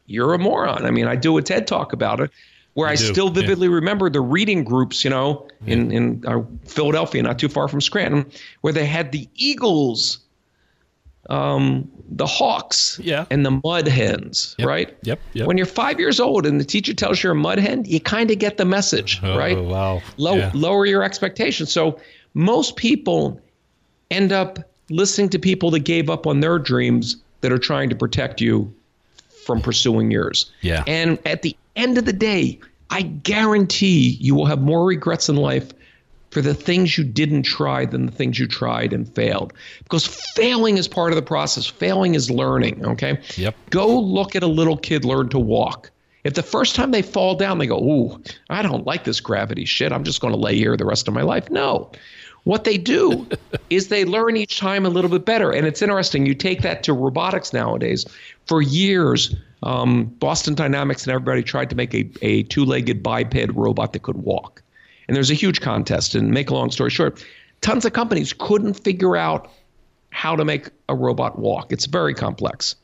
you're 0.07 0.35
a 0.35 0.39
moron. 0.39 0.87
I 0.87 0.91
mean, 0.91 1.07
I 1.07 1.17
do 1.17 1.37
a 1.37 1.43
TED 1.43 1.67
talk 1.67 1.93
about 1.93 2.21
it 2.21 2.31
where 2.75 2.89
you 2.89 2.93
I 2.93 2.97
do. 2.97 3.05
still 3.05 3.31
vividly 3.31 3.69
yeah. 3.69 3.75
remember 3.75 4.09
the 4.11 4.21
reading 4.21 4.65
groups, 4.65 5.05
you 5.05 5.11
know, 5.11 5.47
in, 5.67 5.91
in 5.91 6.25
uh, 6.27 6.43
Philadelphia, 6.65 7.23
not 7.23 7.39
too 7.39 7.49
far 7.49 7.69
from 7.69 7.81
Scranton, 7.81 8.31
where 8.63 8.73
they 8.73 8.87
had 8.87 9.13
the 9.13 9.29
Eagles, 9.35 10.19
um, 11.31 11.91
the 12.11 12.27
Hawks, 12.27 12.99
yeah. 13.03 13.25
and 13.31 13.47
the 13.47 13.61
Mud 13.63 13.87
Hens, 13.87 14.57
yep. 14.59 14.69
right? 14.69 14.99
Yep, 15.03 15.21
yep. 15.33 15.47
When 15.47 15.57
you're 15.57 15.67
five 15.67 15.99
years 16.01 16.19
old 16.19 16.45
and 16.45 16.61
the 16.61 16.65
teacher 16.65 16.93
tells 16.93 17.23
you 17.23 17.29
you're 17.29 17.33
a 17.33 17.41
mud 17.41 17.59
hen, 17.59 17.85
you 17.87 18.01
kind 18.01 18.31
of 18.31 18.39
get 18.39 18.57
the 18.57 18.65
message, 18.65 19.21
oh, 19.23 19.39
right? 19.39 19.57
wow. 19.57 20.03
Low, 20.17 20.35
yeah. 20.35 20.51
Lower 20.53 20.87
your 20.87 21.03
expectations. 21.05 21.73
So 21.73 22.01
most 22.35 22.77
people 22.77 23.41
end 24.11 24.33
up 24.33 24.59
listening 24.91 25.29
to 25.31 25.39
people 25.39 25.71
that 25.71 25.81
gave 25.81 26.11
up 26.11 26.27
on 26.27 26.41
their 26.41 26.59
dreams 26.59 27.17
that 27.43 27.53
are 27.53 27.59
trying 27.59 27.89
to 27.91 27.97
protect 27.97 28.41
you 28.41 28.73
from 29.45 29.61
pursuing 29.61 30.11
yours. 30.11 30.51
Yeah. 30.63 30.83
And 30.87 31.19
at 31.25 31.43
the 31.43 31.57
end 31.77 31.97
of 31.97 32.05
the 32.05 32.13
day, 32.13 32.59
I 32.91 33.03
guarantee 33.03 34.19
you 34.21 34.35
will 34.35 34.47
have 34.47 34.61
more 34.61 34.85
regrets 34.85 35.29
in 35.29 35.37
life 35.37 35.71
for 36.31 36.41
the 36.41 36.55
things 36.55 36.97
you 36.97 37.05
didn't 37.05 37.43
try 37.43 37.85
than 37.85 38.07
the 38.07 38.13
things 38.13 38.39
you 38.39 38.47
tried 38.47 38.93
and 38.93 39.13
failed. 39.15 39.53
Because 39.83 40.07
failing 40.07 40.79
is 40.79 40.87
part 40.87 41.13
of 41.13 41.17
the 41.17 41.23
process. 41.23 41.67
Failing 41.67 42.15
is 42.15 42.31
learning, 42.31 42.85
okay? 42.85 43.19
Yep. 43.37 43.57
Go 43.71 43.99
look 43.99 44.37
at 44.37 44.43
a 44.43 44.47
little 44.49 44.77
kid 44.77 45.05
learn 45.05 45.29
to 45.31 45.39
walk. 45.39 45.91
If 46.23 46.35
the 46.35 46.43
first 46.43 46.77
time 46.77 46.91
they 46.91 47.03
fall 47.03 47.35
down, 47.35 47.59
they 47.59 47.67
go, 47.67 47.79
Ooh, 47.79 48.23
I 48.51 48.63
don't 48.63 48.87
like 48.87 49.05
this 49.05 49.21
gravity 49.21 49.65
shit. 49.65 49.93
I'm 49.93 50.05
just 50.05 50.21
going 50.21 50.35
to 50.35 50.39
lay 50.39 50.57
here 50.57 50.77
the 50.77 50.85
rest 50.85 51.09
of 51.09 51.15
my 51.15 51.23
life. 51.23 51.51
No. 51.51 51.91
What 52.45 52.65
they 52.65 52.79
do 52.79 53.27
is 53.71 53.89
they 53.89 54.05
learn 54.05 54.37
each 54.37 54.59
time 54.59 54.87
a 54.87 54.91
little 54.91 55.11
bit 55.11 55.25
better. 55.25 55.51
And 55.51 55.67
it's 55.67 55.83
interesting. 55.83 56.27
You 56.27 56.35
take 56.35 56.63
that 56.63 56.83
to 56.85 56.93
robotics 56.93 57.53
nowadays. 57.53 58.07
For 58.47 58.61
years, 58.61 59.35
um, 59.63 60.05
Boston 60.05 60.55
Dynamics 60.55 61.05
and 61.05 61.13
everybody 61.13 61.43
tried 61.43 61.71
to 61.71 61.77
make 61.77 61.95
a, 61.95 62.11
a 62.23 62.43
two 62.45 62.65
legged 62.65 63.03
biped 63.03 63.35
robot 63.55 63.93
that 63.95 64.03
could 64.03 64.19
walk. 64.19 64.63
And 65.11 65.17
there's 65.17 65.33
a 65.33 65.35
huge 65.35 65.61
contest. 65.61 66.15
And 66.15 66.31
make 66.31 66.51
a 66.51 66.55
long 66.55 66.71
story 66.71 66.89
short, 66.89 67.27
tons 67.63 67.85
of 67.85 67.93
companies 67.93 68.33
couldn't 68.33 68.75
figure 68.75 69.17
out 69.17 69.51
how 70.11 70.37
to 70.37 70.45
make 70.45 70.69
a 70.89 70.95
robot 70.95 71.37
walk. 71.37 71.73
It's 71.73 71.87
very 71.87 72.15
complex. 72.15 72.77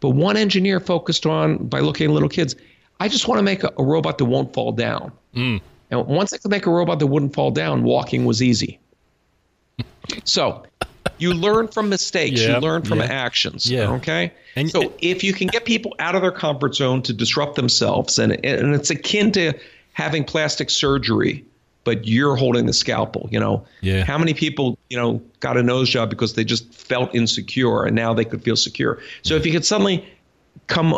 But 0.00 0.10
one 0.10 0.36
engineer 0.36 0.80
focused 0.80 1.26
on, 1.26 1.68
by 1.68 1.78
looking 1.78 2.08
at 2.08 2.12
little 2.12 2.28
kids, 2.28 2.56
I 2.98 3.06
just 3.06 3.28
want 3.28 3.38
to 3.38 3.44
make 3.44 3.62
a, 3.62 3.72
a 3.78 3.84
robot 3.84 4.18
that 4.18 4.24
won't 4.24 4.52
fall 4.52 4.72
down. 4.72 5.12
Mm. 5.32 5.60
And 5.92 6.06
once 6.08 6.32
I 6.32 6.38
could 6.38 6.50
make 6.50 6.66
a 6.66 6.72
robot 6.72 6.98
that 6.98 7.06
wouldn't 7.06 7.34
fall 7.34 7.52
down, 7.52 7.84
walking 7.84 8.24
was 8.24 8.42
easy. 8.42 8.80
so 10.24 10.64
you 11.18 11.34
learn 11.34 11.68
from 11.68 11.88
mistakes, 11.88 12.40
yep, 12.40 12.50
you 12.50 12.68
learn 12.68 12.82
from 12.82 12.98
yep. 12.98 13.10
actions. 13.10 13.70
Yeah. 13.70 13.92
Okay. 13.92 14.32
And, 14.56 14.68
so 14.68 14.92
if 14.98 15.22
you 15.22 15.32
can 15.32 15.46
get 15.46 15.64
people 15.64 15.94
out 16.00 16.16
of 16.16 16.22
their 16.22 16.32
comfort 16.32 16.74
zone 16.74 17.02
to 17.02 17.12
disrupt 17.12 17.54
themselves, 17.54 18.18
and 18.18 18.44
and 18.44 18.74
it's 18.74 18.90
akin 18.90 19.30
to 19.32 19.52
having 19.98 20.24
plastic 20.24 20.70
surgery, 20.70 21.44
but 21.82 22.06
you're 22.06 22.36
holding 22.36 22.66
the 22.66 22.72
scalpel. 22.72 23.28
You 23.32 23.40
know. 23.40 23.66
Yeah. 23.80 24.04
How 24.04 24.16
many 24.16 24.32
people 24.32 24.78
you 24.88 24.96
know 24.96 25.20
got 25.40 25.56
a 25.56 25.62
nose 25.62 25.90
job 25.90 26.08
because 26.08 26.34
they 26.34 26.44
just 26.44 26.72
felt 26.72 27.14
insecure, 27.14 27.84
and 27.84 27.94
now 27.94 28.14
they 28.14 28.24
could 28.24 28.42
feel 28.42 28.56
secure. 28.56 29.00
So 29.22 29.34
if 29.34 29.44
you 29.44 29.52
could 29.52 29.66
suddenly 29.66 30.08
come 30.68 30.96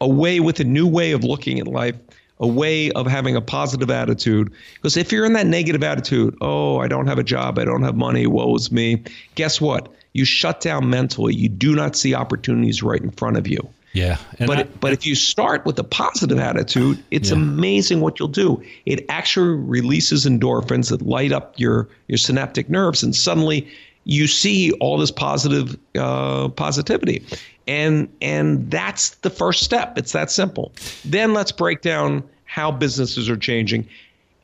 away 0.00 0.38
with 0.38 0.60
a 0.60 0.64
new 0.64 0.86
way 0.86 1.12
of 1.12 1.24
looking 1.24 1.58
at 1.58 1.66
life 1.66 1.96
a 2.40 2.46
way 2.46 2.88
of 2.92 3.04
having 3.04 3.34
a 3.34 3.40
positive 3.40 3.90
attitude. 3.90 4.52
Because 4.76 4.96
if 4.96 5.10
you're 5.10 5.24
in 5.24 5.32
that 5.32 5.48
negative 5.48 5.82
attitude, 5.82 6.36
oh, 6.40 6.78
I 6.78 6.86
don't 6.86 7.08
have 7.08 7.18
a 7.18 7.24
job, 7.24 7.58
I 7.58 7.64
don't 7.64 7.82
have 7.82 7.96
money, 7.96 8.28
woe 8.28 8.54
is 8.54 8.70
me, 8.70 9.02
guess 9.34 9.60
what? 9.60 9.92
You 10.12 10.24
shut 10.24 10.60
down 10.60 10.88
mentally. 10.88 11.34
You 11.34 11.48
do 11.48 11.74
not 11.74 11.96
see 11.96 12.14
opportunities 12.14 12.80
right 12.80 13.00
in 13.00 13.10
front 13.10 13.38
of 13.38 13.48
you. 13.48 13.58
Yeah. 13.98 14.46
but 14.46 14.58
I, 14.58 14.62
but 14.64 14.92
if 14.92 15.06
you 15.06 15.14
start 15.14 15.64
with 15.66 15.78
a 15.78 15.84
positive 15.84 16.38
attitude, 16.38 17.02
it's 17.10 17.30
yeah. 17.30 17.36
amazing 17.36 18.00
what 18.00 18.18
you'll 18.18 18.28
do. 18.28 18.62
It 18.86 19.04
actually 19.08 19.56
releases 19.56 20.24
endorphins 20.24 20.90
that 20.90 21.02
light 21.02 21.32
up 21.32 21.54
your 21.58 21.88
your 22.06 22.18
synaptic 22.18 22.70
nerves, 22.70 23.02
and 23.02 23.14
suddenly 23.14 23.68
you 24.04 24.26
see 24.26 24.72
all 24.80 24.96
this 24.98 25.10
positive 25.10 25.76
uh, 25.96 26.48
positivity 26.48 27.24
and 27.68 28.08
and 28.22 28.70
that's 28.70 29.10
the 29.16 29.30
first 29.30 29.62
step 29.62 29.96
it's 29.96 30.12
that 30.12 30.30
simple 30.30 30.72
then 31.04 31.34
let's 31.34 31.52
break 31.52 31.82
down 31.82 32.24
how 32.46 32.72
businesses 32.72 33.28
are 33.28 33.36
changing 33.36 33.86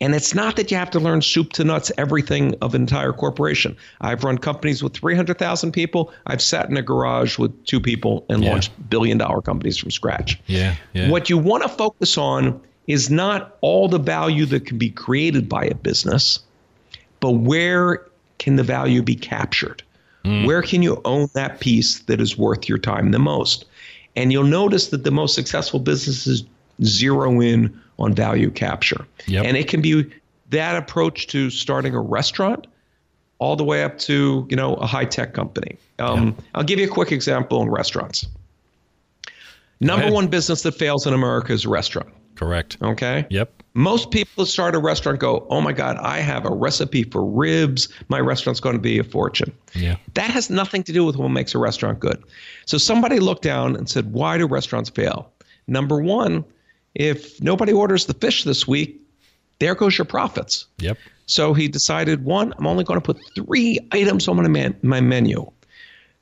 and 0.00 0.14
it's 0.14 0.34
not 0.34 0.56
that 0.56 0.70
you 0.70 0.76
have 0.76 0.90
to 0.90 1.00
learn 1.00 1.22
soup 1.22 1.52
to 1.52 1.64
nuts 1.64 1.90
everything 1.96 2.54
of 2.60 2.74
an 2.74 2.82
entire 2.82 3.12
corporation 3.12 3.76
i've 4.00 4.24
run 4.24 4.38
companies 4.38 4.82
with 4.82 4.94
300000 4.94 5.72
people 5.72 6.12
i've 6.26 6.42
sat 6.42 6.68
in 6.68 6.76
a 6.76 6.82
garage 6.82 7.38
with 7.38 7.64
two 7.64 7.80
people 7.80 8.24
and 8.28 8.42
yeah. 8.42 8.50
launched 8.50 8.72
billion 8.90 9.18
dollar 9.18 9.40
companies 9.40 9.76
from 9.76 9.90
scratch 9.90 10.40
yeah, 10.46 10.74
yeah. 10.92 11.10
what 11.10 11.30
you 11.30 11.38
want 11.38 11.62
to 11.62 11.68
focus 11.68 12.18
on 12.18 12.60
is 12.86 13.10
not 13.10 13.56
all 13.62 13.88
the 13.88 13.98
value 13.98 14.44
that 14.44 14.66
can 14.66 14.78
be 14.78 14.90
created 14.90 15.48
by 15.48 15.64
a 15.64 15.74
business 15.74 16.40
but 17.20 17.30
where 17.30 18.06
can 18.38 18.56
the 18.56 18.62
value 18.62 19.02
be 19.02 19.14
captured 19.14 19.82
Mm. 20.24 20.46
Where 20.46 20.62
can 20.62 20.82
you 20.82 21.00
own 21.04 21.28
that 21.34 21.60
piece 21.60 22.00
that 22.00 22.20
is 22.20 22.38
worth 22.38 22.68
your 22.68 22.78
time 22.78 23.10
the 23.10 23.18
most? 23.18 23.66
And 24.16 24.32
you'll 24.32 24.44
notice 24.44 24.88
that 24.88 25.04
the 25.04 25.10
most 25.10 25.34
successful 25.34 25.80
businesses 25.80 26.44
zero 26.82 27.40
in 27.40 27.78
on 27.98 28.14
value 28.14 28.50
capture. 28.50 29.06
Yep. 29.26 29.44
And 29.44 29.56
it 29.56 29.68
can 29.68 29.80
be 29.80 30.10
that 30.50 30.76
approach 30.76 31.26
to 31.28 31.50
starting 31.50 31.94
a 31.94 32.00
restaurant 32.00 32.66
all 33.38 33.56
the 33.56 33.64
way 33.64 33.82
up 33.82 33.98
to, 33.98 34.46
you 34.48 34.56
know, 34.56 34.74
a 34.76 34.86
high-tech 34.86 35.34
company. 35.34 35.76
Um, 35.98 36.26
yeah. 36.26 36.44
I'll 36.54 36.64
give 36.64 36.78
you 36.78 36.86
a 36.86 36.90
quick 36.90 37.12
example 37.12 37.60
in 37.62 37.68
restaurants. 37.68 38.26
Number 39.80 40.10
one 40.10 40.28
business 40.28 40.62
that 40.62 40.72
fails 40.72 41.06
in 41.06 41.14
America 41.14 41.52
is 41.52 41.64
a 41.64 41.68
restaurant. 41.68 42.08
Correct. 42.36 42.78
Okay. 42.80 43.26
Yep. 43.30 43.62
Most 43.74 44.10
people 44.10 44.44
that 44.44 44.50
start 44.50 44.74
a 44.74 44.78
restaurant 44.78 45.18
go, 45.18 45.46
oh 45.50 45.60
my 45.60 45.72
God, 45.72 45.96
I 45.98 46.18
have 46.18 46.44
a 46.44 46.50
recipe 46.50 47.02
for 47.04 47.24
ribs. 47.24 47.88
My 48.08 48.20
restaurant's 48.20 48.60
going 48.60 48.76
to 48.76 48.80
be 48.82 48.98
a 48.98 49.04
fortune. 49.04 49.52
Yeah. 49.74 49.96
That 50.14 50.30
has 50.30 50.48
nothing 50.48 50.82
to 50.84 50.92
do 50.92 51.04
with 51.04 51.16
what 51.16 51.28
makes 51.28 51.54
a 51.54 51.58
restaurant 51.58 52.00
good. 52.00 52.22
So 52.66 52.78
somebody 52.78 53.20
looked 53.20 53.42
down 53.42 53.76
and 53.76 53.88
said, 53.88 54.12
why 54.12 54.38
do 54.38 54.46
restaurants 54.46 54.90
fail? 54.90 55.30
Number 55.66 56.00
one, 56.00 56.44
if 56.94 57.40
nobody 57.42 57.72
orders 57.72 58.06
the 58.06 58.14
fish 58.14 58.44
this 58.44 58.66
week, 58.66 59.00
there 59.58 59.74
goes 59.74 59.96
your 59.96 60.04
profits. 60.04 60.66
Yep. 60.78 60.98
So 61.26 61.54
he 61.54 61.68
decided, 61.68 62.24
one, 62.24 62.52
I'm 62.58 62.66
only 62.66 62.84
going 62.84 63.00
to 63.00 63.04
put 63.04 63.20
three 63.34 63.78
items 63.92 64.28
on 64.28 64.36
my, 64.36 64.48
man- 64.48 64.78
my 64.82 65.00
menu. 65.00 65.50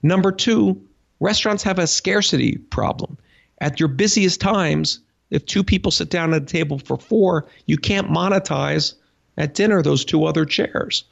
Number 0.02 0.32
two, 0.32 0.80
restaurants 1.20 1.62
have 1.62 1.78
a 1.78 1.86
scarcity 1.86 2.56
problem. 2.56 3.18
At 3.60 3.80
your 3.80 3.88
busiest 3.88 4.40
times, 4.40 5.00
if 5.30 5.46
two 5.46 5.64
people 5.64 5.90
sit 5.90 6.10
down 6.10 6.34
at 6.34 6.42
a 6.42 6.46
table 6.46 6.78
for 6.78 6.98
four, 6.98 7.46
you 7.66 7.76
can't 7.76 8.10
monetize 8.10 8.94
at 9.38 9.54
dinner 9.54 9.82
those 9.82 10.04
two 10.04 10.24
other 10.24 10.44
chairs. 10.44 11.04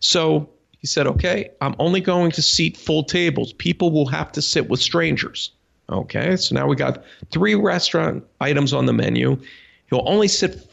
So 0.00 0.48
he 0.78 0.86
said, 0.86 1.06
okay, 1.06 1.50
I'm 1.60 1.76
only 1.78 2.00
going 2.00 2.32
to 2.32 2.42
seat 2.42 2.76
full 2.76 3.04
tables. 3.04 3.52
People 3.52 3.90
will 3.90 4.06
have 4.06 4.32
to 4.32 4.42
sit 4.42 4.68
with 4.68 4.80
strangers. 4.80 5.52
Okay, 5.90 6.36
so 6.36 6.54
now 6.54 6.66
we 6.66 6.76
got 6.76 7.02
three 7.30 7.54
restaurant 7.54 8.24
items 8.40 8.72
on 8.72 8.86
the 8.86 8.92
menu. 8.92 9.38
He'll 9.88 10.04
only 10.06 10.28
sit 10.28 10.66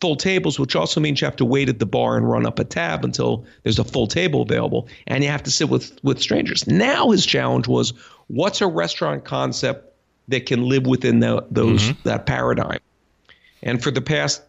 full 0.00 0.16
tables, 0.16 0.58
which 0.58 0.76
also 0.76 1.00
means 1.00 1.20
you 1.20 1.24
have 1.24 1.36
to 1.36 1.44
wait 1.44 1.68
at 1.68 1.78
the 1.78 1.86
bar 1.86 2.16
and 2.16 2.28
run 2.28 2.46
up 2.46 2.58
a 2.58 2.64
tab 2.64 3.04
until 3.04 3.44
there's 3.62 3.78
a 3.78 3.84
full 3.84 4.06
table 4.06 4.42
available, 4.42 4.88
and 5.06 5.24
you 5.24 5.30
have 5.30 5.42
to 5.44 5.50
sit 5.50 5.68
with 5.68 5.98
with 6.02 6.20
strangers. 6.20 6.66
Now 6.66 7.10
his 7.10 7.24
challenge 7.26 7.66
was, 7.66 7.92
what's 8.28 8.60
a 8.60 8.66
restaurant 8.66 9.24
concept 9.24 9.88
that 10.28 10.46
can 10.46 10.68
live 10.68 10.86
within 10.86 11.20
the, 11.20 11.44
those 11.50 11.82
mm-hmm. 11.82 12.08
that 12.08 12.26
paradigm. 12.26 12.78
And 13.62 13.82
for 13.82 13.90
the 13.90 14.00
past 14.00 14.42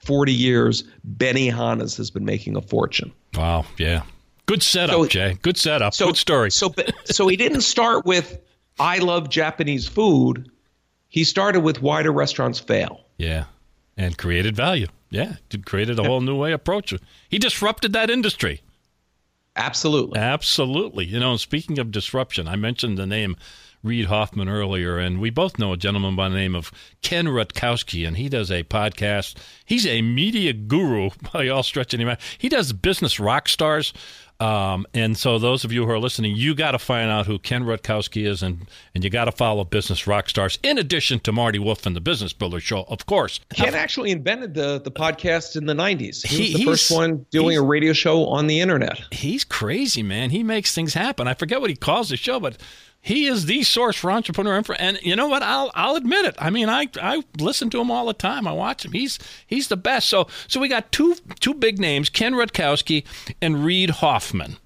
40 0.00 0.32
years, 0.32 0.84
Benihana's 1.16 1.96
has 1.98 2.10
been 2.10 2.24
making 2.24 2.56
a 2.56 2.60
fortune. 2.60 3.12
Wow, 3.34 3.66
yeah. 3.78 4.02
Good 4.46 4.62
setup, 4.62 4.94
so, 4.94 5.06
Jay. 5.06 5.38
Good 5.42 5.56
setup. 5.56 5.94
So, 5.94 6.06
Good 6.06 6.16
story. 6.16 6.50
So, 6.50 6.72
so 7.04 7.28
he 7.28 7.36
didn't 7.36 7.62
start 7.62 8.06
with 8.06 8.40
I 8.78 8.98
love 8.98 9.30
Japanese 9.30 9.86
food. 9.86 10.50
He 11.08 11.24
started 11.24 11.60
with 11.60 11.82
why 11.82 12.02
do 12.02 12.10
restaurants 12.10 12.58
fail? 12.58 13.00
Yeah, 13.16 13.44
and 13.96 14.18
created 14.18 14.56
value. 14.56 14.88
Yeah, 15.10 15.36
created 15.64 15.98
a 15.98 16.04
whole 16.04 16.20
new 16.20 16.36
way 16.36 16.52
approach. 16.52 16.92
He 17.28 17.38
disrupted 17.38 17.92
that 17.92 18.10
industry. 18.10 18.60
Absolutely. 19.54 20.18
Absolutely. 20.20 21.06
You 21.06 21.18
know, 21.18 21.36
speaking 21.36 21.78
of 21.78 21.90
disruption, 21.90 22.46
I 22.46 22.56
mentioned 22.56 22.98
the 22.98 23.06
name 23.06 23.36
Reid 23.82 24.06
Hoffman 24.06 24.48
earlier, 24.48 24.98
and 24.98 25.20
we 25.20 25.30
both 25.30 25.58
know 25.58 25.72
a 25.72 25.76
gentleman 25.76 26.16
by 26.16 26.28
the 26.28 26.34
name 26.34 26.54
of 26.54 26.72
Ken 27.02 27.26
Rutkowski, 27.26 28.06
and 28.06 28.16
he 28.16 28.28
does 28.28 28.50
a 28.50 28.64
podcast. 28.64 29.36
He's 29.64 29.86
a 29.86 30.02
media 30.02 30.52
guru 30.52 31.10
by 31.32 31.48
all 31.48 31.62
stretch 31.62 31.94
of 31.94 31.98
the 31.98 32.02
imagination. 32.02 32.36
He 32.38 32.48
does 32.48 32.72
business 32.72 33.20
rock 33.20 33.48
stars. 33.48 33.92
Um, 34.38 34.86
and 34.92 35.16
so, 35.16 35.38
those 35.38 35.64
of 35.64 35.72
you 35.72 35.86
who 35.86 35.90
are 35.90 35.98
listening, 35.98 36.36
you 36.36 36.54
got 36.54 36.72
to 36.72 36.78
find 36.78 37.10
out 37.10 37.26
who 37.26 37.38
Ken 37.38 37.64
Rutkowski 37.64 38.26
is, 38.26 38.42
and, 38.42 38.66
and 38.94 39.02
you 39.02 39.08
got 39.08 39.24
to 39.24 39.32
follow 39.32 39.64
Business 39.64 40.06
Rock 40.06 40.28
Stars, 40.28 40.58
in 40.62 40.76
addition 40.76 41.20
to 41.20 41.32
Marty 41.32 41.58
Wolff 41.58 41.86
and 41.86 41.96
the 41.96 42.00
Business 42.00 42.34
Builder 42.34 42.60
Show, 42.60 42.84
of 42.88 43.06
course. 43.06 43.40
Ken 43.54 43.74
actually 43.74 44.10
invented 44.10 44.52
the, 44.52 44.80
the 44.80 44.90
podcast 44.90 45.56
in 45.56 45.64
the 45.64 45.74
90s. 45.74 46.26
He, 46.26 46.52
he 46.52 46.52
was 46.52 46.60
the 46.60 46.64
first 46.64 46.90
one 46.90 47.26
doing 47.30 47.56
a 47.56 47.62
radio 47.62 47.94
show 47.94 48.26
on 48.26 48.46
the 48.46 48.60
internet. 48.60 49.00
He's 49.10 49.44
crazy, 49.44 50.02
man. 50.02 50.30
He 50.30 50.42
makes 50.42 50.74
things 50.74 50.92
happen. 50.92 51.26
I 51.26 51.34
forget 51.34 51.60
what 51.60 51.70
he 51.70 51.76
calls 51.76 52.10
the 52.10 52.16
show, 52.18 52.38
but 52.38 52.58
he 53.06 53.26
is 53.26 53.46
the 53.46 53.62
source 53.62 53.94
for 53.94 54.10
entrepreneur 54.10 54.56
info. 54.56 54.72
And 54.72 54.98
you 55.00 55.14
know 55.14 55.28
what? 55.28 55.40
I'll 55.40 55.70
I'll 55.74 55.94
admit 55.94 56.24
it. 56.24 56.34
I 56.38 56.50
mean, 56.50 56.68
I 56.68 56.88
I 57.00 57.22
listen 57.38 57.70
to 57.70 57.80
him 57.80 57.88
all 57.88 58.06
the 58.06 58.12
time. 58.12 58.48
I 58.48 58.52
watch 58.52 58.84
him. 58.84 58.90
He's 58.90 59.16
he's 59.46 59.68
the 59.68 59.76
best. 59.76 60.08
So 60.08 60.26
so 60.48 60.58
we 60.58 60.66
got 60.66 60.90
two 60.90 61.14
two 61.38 61.54
big 61.54 61.78
names, 61.78 62.08
Ken 62.08 62.34
Rutkowski 62.34 63.04
and 63.40 63.64
Reid 63.64 63.90
Hoffman. 63.90 64.56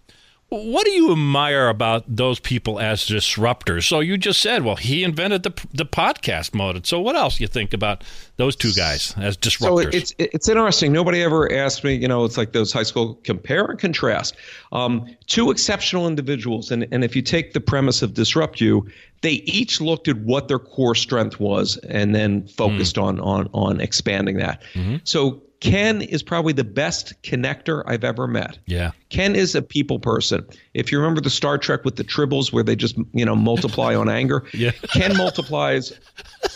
What 0.51 0.85
do 0.85 0.91
you 0.91 1.13
admire 1.13 1.69
about 1.69 2.05
those 2.09 2.41
people 2.41 2.81
as 2.81 3.07
disruptors? 3.07 3.87
So 3.87 4.01
you 4.01 4.19
just 4.19 4.41
said, 4.41 4.65
well, 4.65 4.75
he 4.75 5.05
invented 5.05 5.45
the 5.45 5.53
the 5.73 5.87
podcast 5.87 6.55
mode. 6.55 6.85
So 6.87 7.01
what 7.01 7.15
else 7.15 7.39
you 7.39 7.47
think 7.47 7.73
about 7.73 8.03
those 8.37 8.57
two 8.57 8.73
guys 8.73 9.15
as 9.17 9.37
disruptors? 9.37 9.93
So 9.93 9.97
it's 9.97 10.13
it's 10.19 10.49
interesting. 10.49 10.93
Nobody 10.93 11.23
ever 11.23 11.53
asked 11.53 11.85
me. 11.85 11.95
You 11.95 12.09
know, 12.09 12.25
it's 12.25 12.37
like 12.37 12.51
those 12.51 12.73
high 12.73 12.83
school 12.83 13.15
compare 13.23 13.65
and 13.65 13.79
contrast. 13.79 14.35
Um, 14.73 15.07
two 15.29 15.53
exceptional 15.53 16.09
individuals, 16.09 16.73
and 16.73 16.85
and 16.91 17.05
if 17.05 17.15
you 17.15 17.23
take 17.23 17.53
the 17.53 17.61
premise 17.61 18.03
of 18.03 18.15
disrupt 18.15 18.61
you, 18.61 18.89
they 19.21 19.35
each 19.45 19.81
looked 19.81 20.09
at 20.09 20.19
what 20.19 20.49
their 20.49 20.59
core 20.59 20.97
strength 20.97 21.39
was 21.39 21.77
and 21.77 22.13
then 22.13 22.49
focused 22.49 22.97
mm. 22.97 23.05
on 23.05 23.21
on 23.21 23.49
on 23.55 23.81
expanding 23.81 24.39
that. 24.39 24.63
Mm-hmm. 24.75 24.97
So 25.05 25.43
Ken 25.61 26.01
is 26.01 26.23
probably 26.23 26.55
the 26.55 26.65
best 26.65 27.21
connector 27.23 27.83
I've 27.87 28.03
ever 28.03 28.27
met. 28.27 28.59
Yeah. 28.67 28.93
Ken 29.11 29.37
is 29.37 29.55
a 29.55 29.61
people 29.61 29.99
person. 29.99 30.47
If 30.73 30.91
you 30.91 30.99
remember 30.99 31.21
the 31.21 31.31
Star 31.31 31.59
Trek 31.59 31.85
with 31.85 31.97
the 31.97 32.05
tribbles 32.05 32.51
where 32.51 32.65
they 32.65 32.75
just, 32.75 32.97
you 33.13 33.27
know, 33.27 33.37
multiply 33.37 33.95
on 33.95 34.09
anger, 34.09 34.45
yeah. 34.55 34.71
Ken 34.93 35.17
multiplies 35.19 35.93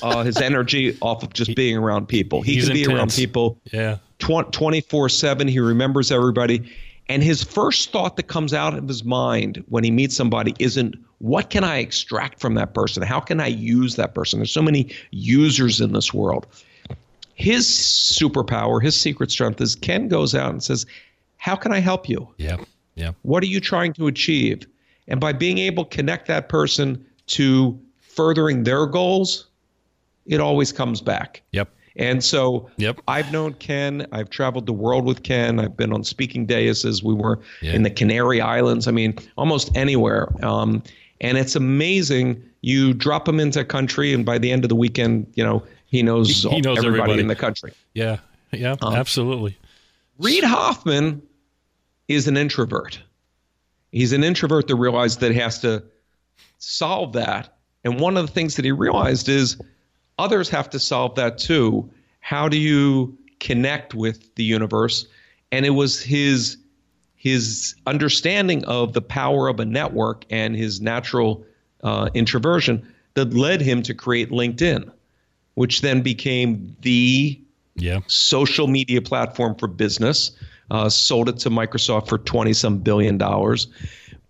uh, 0.03 0.23
his 0.23 0.39
energy 0.39 0.97
off 1.03 1.23
of 1.23 1.35
just 1.35 1.55
being 1.55 1.77
around 1.77 2.09
people. 2.09 2.41
He 2.41 2.61
can 2.61 2.73
be 2.73 2.83
intense. 2.83 2.99
around 2.99 3.13
people 3.13 3.61
yeah. 3.73 3.99
24 4.19 5.09
7. 5.11 5.49
He 5.49 5.61
remembers 5.61 6.11
everybody. 6.11 6.73
And 7.11 7.23
his 7.23 7.45
first 7.45 7.93
thought 7.93 8.17
that 8.17 8.25
comes 8.25 8.55
out 8.55 8.73
of 8.73 8.89
his 8.89 9.05
mind 9.05 9.63
when 9.69 9.85
he 9.85 9.91
meets 9.91 10.17
somebody 10.17 10.55
isn't, 10.59 10.97
what 11.19 11.51
can 11.51 11.63
I 11.63 11.79
extract 11.79 12.41
from 12.41 12.55
that 12.55 12.73
person? 12.73 13.03
How 13.03 13.21
can 13.21 13.41
I 13.41 13.49
use 13.49 13.97
that 13.97 14.15
person? 14.15 14.39
There's 14.39 14.53
so 14.53 14.63
many 14.63 14.91
users 15.11 15.83
in 15.83 15.93
this 15.93 16.15
world 16.15 16.47
his 17.35 17.67
superpower, 17.67 18.83
his 18.83 18.99
secret 18.99 19.31
strength 19.31 19.61
is 19.61 19.75
Ken 19.75 20.09
goes 20.09 20.35
out 20.35 20.51
and 20.51 20.63
says, 20.63 20.87
How 21.37 21.57
can 21.57 21.73
I 21.73 21.81
help 21.81 22.09
you? 22.09 22.29
Yeah. 22.39 22.57
Yeah. 22.95 23.13
What 23.23 23.43
are 23.43 23.47
you 23.47 23.61
trying 23.61 23.93
to 23.95 24.07
achieve? 24.07 24.67
And 25.09 25.21
by 25.21 25.33
being 25.33 25.59
able 25.59 25.85
to 25.85 25.97
connect 25.97 26.29
that 26.29 26.49
person 26.49 27.05
to 27.29 27.79
furthering 28.01 28.65
their 28.65 28.87
goals, 28.87 29.47
it 30.27 30.41
always 30.41 30.73
comes 30.73 31.01
back. 31.01 31.43
Yep. 31.53 31.69
And 31.97 32.25
so 32.25 32.71
yep. 32.77 33.01
I've 33.07 33.31
known 33.33 33.55
Ken. 33.55 34.07
I've 34.11 34.31
traveled 34.31 34.67
the 34.67 34.73
world 34.73 35.05
with 35.05 35.23
Ken. 35.23 35.61
I've 35.61 35.77
been 35.77 35.93
on 35.93 36.03
speaking 36.03 36.47
daises. 36.47 37.03
We 37.03 37.15
were 37.15 37.39
yeah. 37.63 37.73
in 37.73 37.83
the 37.83 37.91
Canary 37.91 38.41
Islands. 38.41 38.89
I 38.89 38.91
mean, 38.91 39.17
almost 39.37 39.77
anywhere. 39.77 40.29
Um, 40.45 40.83
and 41.21 41.39
it's 41.39 41.55
amazing. 41.55 42.43
You 42.63 42.95
drop 42.95 43.29
him 43.29 43.39
into 43.39 43.61
a 43.61 43.65
country, 43.65 44.13
and 44.13 44.25
by 44.25 44.39
the 44.39 44.51
end 44.51 44.65
of 44.65 44.69
the 44.69 44.75
weekend, 44.75 45.31
you 45.35 45.45
know, 45.45 45.63
he 45.95 46.03
knows, 46.03 46.43
he, 46.43 46.61
knows 46.61 46.79
everybody, 46.79 47.03
everybody, 47.03 47.21
in 47.21 47.29
the 47.29 47.37
country. 47.37 47.73
Yeah, 47.93 48.17
yeah, 48.51 48.75
um, 48.83 48.95
absolutely. 48.95 49.57
Reid 50.19 50.43
Hoffman 50.43 51.23
is 52.09 52.27
an 52.27 52.37
introvert. 52.37 53.01
He's 53.93 54.13
an 54.13 54.25
introvert 54.25 54.67
that 54.67 54.75
realized 54.75 55.21
that 55.21 55.31
he 55.31 55.39
has 55.39 55.61
to 55.61 55.85
solve 56.59 57.13
that. 57.13 57.57
And 57.85 58.01
one 58.01 58.17
of 58.17 58.27
the 58.27 58.33
things 58.33 58.57
that 58.57 58.65
he 58.65 58.73
realized 58.73 59.29
is 59.29 59.57
others 60.19 60.49
have 60.49 60.69
to 60.71 60.81
solve 60.81 61.15
that 61.15 61.39
too. 61.39 61.89
How 62.19 62.49
do 62.49 62.59
you 62.59 63.17
connect 63.39 63.95
with 63.95 64.35
the 64.35 64.43
universe? 64.43 65.07
And 65.53 65.65
it 65.65 65.71
was 65.71 66.03
his 66.03 66.57
his 67.15 67.77
understanding 67.87 68.65
of 68.65 68.95
the 68.95 69.01
power 69.01 69.47
of 69.47 69.61
a 69.61 69.65
network 69.65 70.25
and 70.29 70.57
his 70.57 70.81
natural 70.81 71.47
uh, 71.85 72.11
introversion 72.15 72.85
that 73.15 73.33
led 73.33 73.61
him 73.61 73.81
to 73.85 73.95
create 73.95 74.31
LinkedIn 74.31 74.91
which 75.55 75.81
then 75.81 76.03
became 76.03 76.77
the 76.83 77.41
yeah. 77.77 78.01
social 78.07 78.67
media 78.67 79.01
platform 79.01 79.55
for 79.57 79.67
business. 79.67 80.33
Uh, 80.71 80.89
sold 80.89 81.29
it 81.29 81.39
to 81.39 81.51
Microsoft 81.51 82.09
for 82.09 82.19
20 82.19 82.53
some 82.53 82.79
billion 82.79 83.19
dollars. 83.19 83.69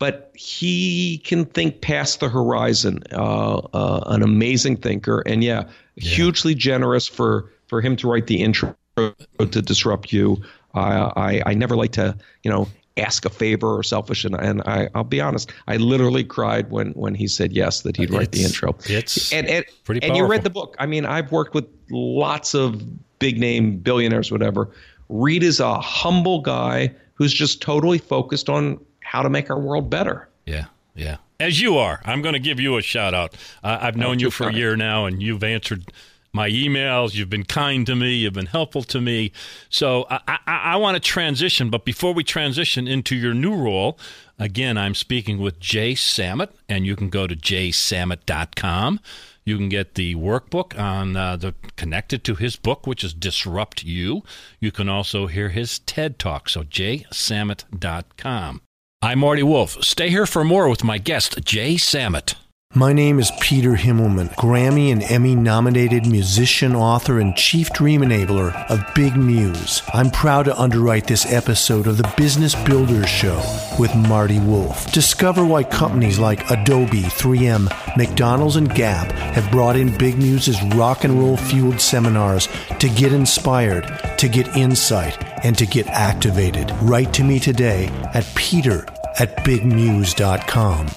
But 0.00 0.32
he 0.34 1.18
can 1.18 1.44
think 1.44 1.80
past 1.80 2.20
the 2.20 2.28
horizon, 2.28 3.02
uh, 3.12 3.58
uh, 3.72 4.02
an 4.06 4.22
amazing 4.22 4.78
thinker. 4.78 5.22
And 5.24 5.44
yeah, 5.44 5.68
yeah, 5.94 6.10
hugely 6.10 6.54
generous 6.54 7.06
for, 7.06 7.52
for 7.68 7.80
him 7.80 7.94
to 7.96 8.08
write 8.08 8.26
the 8.26 8.42
intro 8.42 8.74
to 8.96 9.62
Disrupt 9.62 10.12
You. 10.12 10.42
I, 10.74 11.40
I 11.46 11.54
never 11.54 11.76
like 11.76 11.92
to, 11.92 12.16
you 12.42 12.50
know, 12.50 12.66
ask 12.96 13.24
a 13.24 13.30
favor 13.30 13.76
or 13.76 13.82
selfish. 13.82 14.24
And, 14.24 14.34
and 14.36 14.62
I, 14.62 14.88
I'll 14.94 15.04
be 15.04 15.20
honest, 15.20 15.52
I 15.66 15.76
literally 15.76 16.24
cried 16.24 16.70
when, 16.70 16.92
when 16.92 17.14
he 17.14 17.26
said 17.26 17.52
yes, 17.52 17.82
that 17.82 17.96
he'd 17.96 18.10
write 18.10 18.28
it's, 18.28 18.38
the 18.38 18.44
intro. 18.44 18.76
It's 18.86 19.32
and, 19.32 19.48
and, 19.48 19.64
pretty 19.84 20.06
And 20.06 20.16
you 20.16 20.26
read 20.26 20.42
the 20.42 20.50
book. 20.50 20.76
I 20.78 20.86
mean, 20.86 21.04
I've 21.04 21.32
worked 21.32 21.54
with 21.54 21.66
lots 21.90 22.54
of 22.54 22.82
big 23.18 23.38
name 23.38 23.78
billionaires, 23.78 24.30
whatever. 24.30 24.70
Reid 25.08 25.42
is 25.42 25.60
a 25.60 25.80
humble 25.80 26.40
guy 26.40 26.94
who's 27.14 27.32
just 27.32 27.60
totally 27.60 27.98
focused 27.98 28.48
on 28.48 28.80
how 29.00 29.22
to 29.22 29.30
make 29.30 29.50
our 29.50 29.58
world 29.58 29.90
better. 29.90 30.28
Yeah, 30.46 30.66
yeah. 30.94 31.16
As 31.40 31.60
you 31.60 31.76
are. 31.78 32.00
I'm 32.04 32.22
going 32.22 32.32
to 32.34 32.38
give 32.38 32.60
you 32.60 32.76
a 32.76 32.82
shout 32.82 33.12
out. 33.12 33.36
Uh, 33.62 33.78
I've 33.80 33.96
known 33.96 34.18
you 34.18 34.30
for 34.30 34.48
a 34.48 34.52
year 34.52 34.76
now, 34.76 35.04
and 35.06 35.22
you've 35.22 35.42
answered 35.42 35.92
my 36.34 36.50
emails. 36.50 37.14
You've 37.14 37.30
been 37.30 37.44
kind 37.44 37.86
to 37.86 37.94
me. 37.94 38.16
You've 38.16 38.34
been 38.34 38.46
helpful 38.46 38.82
to 38.82 39.00
me. 39.00 39.32
So 39.70 40.06
I, 40.10 40.20
I, 40.26 40.38
I 40.46 40.76
want 40.76 40.96
to 40.96 41.00
transition. 41.00 41.70
But 41.70 41.86
before 41.86 42.12
we 42.12 42.24
transition 42.24 42.86
into 42.86 43.16
your 43.16 43.32
new 43.32 43.54
role, 43.54 43.98
again, 44.38 44.76
I'm 44.76 44.94
speaking 44.94 45.38
with 45.38 45.60
Jay 45.60 45.94
Samit, 45.94 46.50
and 46.68 46.84
you 46.84 46.96
can 46.96 47.08
go 47.08 47.26
to 47.26 47.36
jaysamit.com. 47.36 49.00
You 49.46 49.58
can 49.58 49.68
get 49.68 49.94
the 49.94 50.14
workbook 50.16 50.78
on 50.78 51.16
uh, 51.16 51.36
the 51.36 51.54
connected 51.76 52.24
to 52.24 52.34
his 52.34 52.56
book, 52.56 52.86
which 52.86 53.04
is 53.04 53.14
Disrupt 53.14 53.84
You. 53.84 54.22
You 54.58 54.72
can 54.72 54.88
also 54.88 55.26
hear 55.26 55.50
his 55.50 55.78
TED 55.80 56.18
Talk. 56.18 56.48
So 56.48 56.62
jaysamit.com. 56.62 58.62
I'm 59.02 59.18
Marty 59.18 59.42
Wolff. 59.42 59.84
Stay 59.84 60.08
here 60.08 60.26
for 60.26 60.44
more 60.44 60.68
with 60.68 60.82
my 60.82 60.96
guest, 60.96 61.44
Jay 61.44 61.76
Samit. 61.76 62.36
My 62.76 62.92
name 62.92 63.20
is 63.20 63.30
Peter 63.40 63.74
Himmelman, 63.74 64.34
Grammy 64.34 64.90
and 64.90 65.00
Emmy 65.04 65.36
nominated 65.36 66.06
musician, 66.06 66.74
author, 66.74 67.20
and 67.20 67.36
chief 67.36 67.70
dream 67.70 68.00
enabler 68.00 68.52
of 68.68 68.84
Big 68.96 69.16
Muse. 69.16 69.80
I'm 69.92 70.10
proud 70.10 70.46
to 70.46 70.60
underwrite 70.60 71.06
this 71.06 71.24
episode 71.32 71.86
of 71.86 71.98
the 71.98 72.12
Business 72.16 72.56
Builders 72.64 73.08
Show 73.08 73.40
with 73.78 73.94
Marty 73.94 74.40
Wolff. 74.40 74.90
Discover 74.90 75.44
why 75.44 75.62
companies 75.62 76.18
like 76.18 76.50
Adobe, 76.50 77.02
3M, 77.02 77.96
McDonald's, 77.96 78.56
and 78.56 78.74
Gap 78.74 79.12
have 79.12 79.48
brought 79.52 79.76
in 79.76 79.96
Big 79.96 80.18
Muse' 80.18 80.60
rock 80.74 81.04
and 81.04 81.16
roll 81.16 81.36
fueled 81.36 81.80
seminars 81.80 82.48
to 82.80 82.88
get 82.88 83.12
inspired, 83.12 83.86
to 84.18 84.28
get 84.28 84.48
insight, 84.56 85.16
and 85.44 85.56
to 85.58 85.66
get 85.66 85.86
activated. 85.86 86.72
Write 86.82 87.12
to 87.14 87.22
me 87.22 87.38
today 87.38 87.86
at 88.14 88.28
peter 88.34 88.84
at 89.20 89.36
bigmuse.com. 89.44 90.88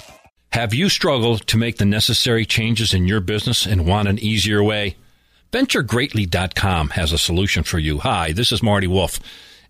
Have 0.52 0.72
you 0.72 0.88
struggled 0.88 1.46
to 1.48 1.58
make 1.58 1.76
the 1.76 1.84
necessary 1.84 2.46
changes 2.46 2.94
in 2.94 3.06
your 3.06 3.20
business 3.20 3.66
and 3.66 3.86
want 3.86 4.08
an 4.08 4.18
easier 4.18 4.62
way? 4.62 4.96
VentureGreatly.com 5.52 6.90
has 6.90 7.12
a 7.12 7.18
solution 7.18 7.64
for 7.64 7.78
you. 7.78 7.98
Hi, 7.98 8.32
this 8.32 8.50
is 8.50 8.62
Marty 8.62 8.86
Wolff, 8.86 9.20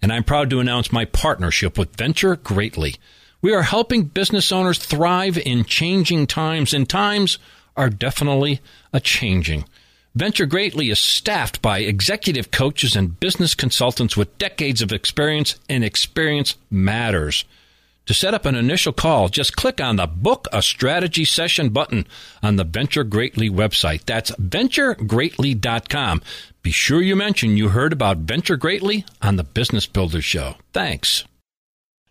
and 0.00 0.12
I'm 0.12 0.22
proud 0.22 0.50
to 0.50 0.60
announce 0.60 0.92
my 0.92 1.04
partnership 1.04 1.76
with 1.76 1.96
Venture 1.96 2.36
Greatly. 2.36 2.94
We 3.42 3.52
are 3.52 3.62
helping 3.62 4.04
business 4.04 4.52
owners 4.52 4.78
thrive 4.78 5.36
in 5.36 5.64
changing 5.64 6.28
times, 6.28 6.72
and 6.72 6.88
times 6.88 7.38
are 7.76 7.90
definitely 7.90 8.60
a 8.92 9.00
changing. 9.00 9.64
Venture 10.14 10.46
Greatly 10.46 10.90
is 10.90 11.00
staffed 11.00 11.60
by 11.60 11.80
executive 11.80 12.52
coaches 12.52 12.94
and 12.94 13.18
business 13.18 13.56
consultants 13.56 14.16
with 14.16 14.38
decades 14.38 14.80
of 14.80 14.92
experience, 14.92 15.58
and 15.68 15.84
experience 15.84 16.54
matters. 16.70 17.44
To 18.08 18.14
set 18.14 18.32
up 18.32 18.46
an 18.46 18.54
initial 18.54 18.94
call, 18.94 19.28
just 19.28 19.54
click 19.54 19.82
on 19.82 19.96
the 19.96 20.06
Book 20.06 20.48
a 20.50 20.62
Strategy 20.62 21.26
Session 21.26 21.68
button 21.68 22.06
on 22.42 22.56
the 22.56 22.64
Venture 22.64 23.04
Greatly 23.04 23.50
website. 23.50 24.06
That's 24.06 24.30
venturegreatly.com. 24.30 26.22
Be 26.62 26.70
sure 26.70 27.02
you 27.02 27.14
mention 27.14 27.58
you 27.58 27.68
heard 27.68 27.92
about 27.92 28.16
Venture 28.16 28.56
Greatly 28.56 29.04
on 29.20 29.36
the 29.36 29.44
Business 29.44 29.84
Builder 29.84 30.22
Show. 30.22 30.54
Thanks. 30.72 31.26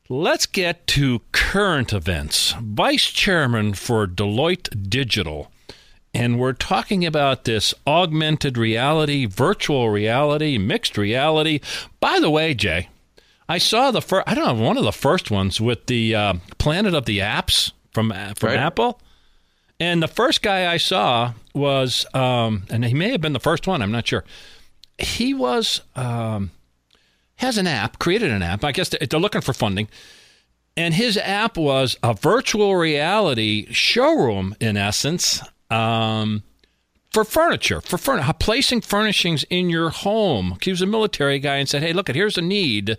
Let's 0.08 0.46
get 0.46 0.86
to 0.86 1.24
current 1.32 1.92
events. 1.92 2.54
Vice 2.62 3.08
Chairman 3.08 3.74
for 3.74 4.06
Deloitte 4.06 4.88
Digital. 4.88 5.52
And 6.14 6.38
we're 6.40 6.54
talking 6.54 7.08
about 7.08 7.46
this 7.46 7.74
augmented 7.88 8.56
reality, 8.56 9.26
virtual 9.26 9.90
reality, 9.90 10.60
mixed 10.60 10.96
reality. 10.96 11.60
By 12.00 12.20
the 12.20 12.30
way, 12.30 12.54
Jay, 12.54 12.90
I 13.50 13.58
saw 13.60 13.92
the 13.92 14.02
first, 14.02 14.28
I 14.28 14.36
don't 14.36 14.58
know, 14.58 14.64
one 14.64 14.78
of 14.78 14.84
the 14.84 14.92
first 14.92 15.32
ones 15.32 15.62
with 15.62 15.86
the 15.88 16.16
uh, 16.16 16.34
Planet 16.58 16.94
of 16.94 17.06
the 17.06 17.20
Apps 17.20 17.72
from, 17.94 18.12
from 18.36 18.50
right. 18.50 18.60
Apple. 18.60 19.00
And 19.80 20.02
the 20.02 20.08
first 20.08 20.42
guy 20.42 20.72
I 20.72 20.78
saw 20.78 21.34
was, 21.54 22.06
um, 22.14 22.64
and 22.70 22.84
he 22.84 22.94
may 22.94 23.12
have 23.12 23.22
been 23.22 23.34
the 23.34 23.40
first 23.40 23.68
one, 23.68 23.82
I'm 23.82 23.92
not 23.92 24.08
sure. 24.08 24.24
He 24.98 25.34
was, 25.34 25.82
um, 25.96 26.52
has 27.36 27.58
an 27.58 27.68
app, 27.68 28.00
created 28.00 28.32
an 28.32 28.42
app. 28.42 28.64
I 28.64 28.72
guess 28.72 28.90
they're 28.90 29.20
looking 29.20 29.42
for 29.42 29.54
funding. 29.54 29.88
And 30.76 30.94
his 30.94 31.18
app 31.18 31.58
was 31.58 31.98
a 32.04 32.14
virtual 32.14 32.76
reality 32.76 33.68
showroom, 33.72 34.56
in 34.60 34.78
essence, 34.78 35.42
um, 35.72 36.44
for 37.12 37.24
furniture, 37.24 37.82
for 37.82 37.98
furniture, 37.98 38.34
placing 38.34 38.82
furnishings 38.82 39.44
in 39.50 39.70
your 39.70 39.90
home. 39.90 40.58
He 40.62 40.70
was 40.70 40.82
a 40.82 40.86
military 40.86 41.40
guy 41.40 41.56
and 41.56 41.68
said, 41.68 41.82
"Hey, 41.82 41.94
look, 41.94 42.10
here's 42.10 42.38
a 42.38 42.44
need," 42.44 42.98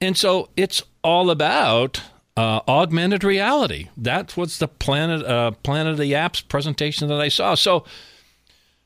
and 0.00 0.16
so 0.16 0.50
it's 0.56 0.82
all 1.02 1.30
about 1.30 2.02
uh, 2.36 2.60
augmented 2.68 3.24
reality. 3.24 3.88
That 3.96 4.36
was 4.36 4.58
the 4.58 4.68
Planet 4.68 5.24
uh, 5.24 5.52
Planet 5.62 5.92
of 5.92 5.98
the 5.98 6.12
Apps 6.12 6.46
presentation 6.46 7.08
that 7.08 7.20
I 7.20 7.28
saw. 7.28 7.54
So, 7.54 7.84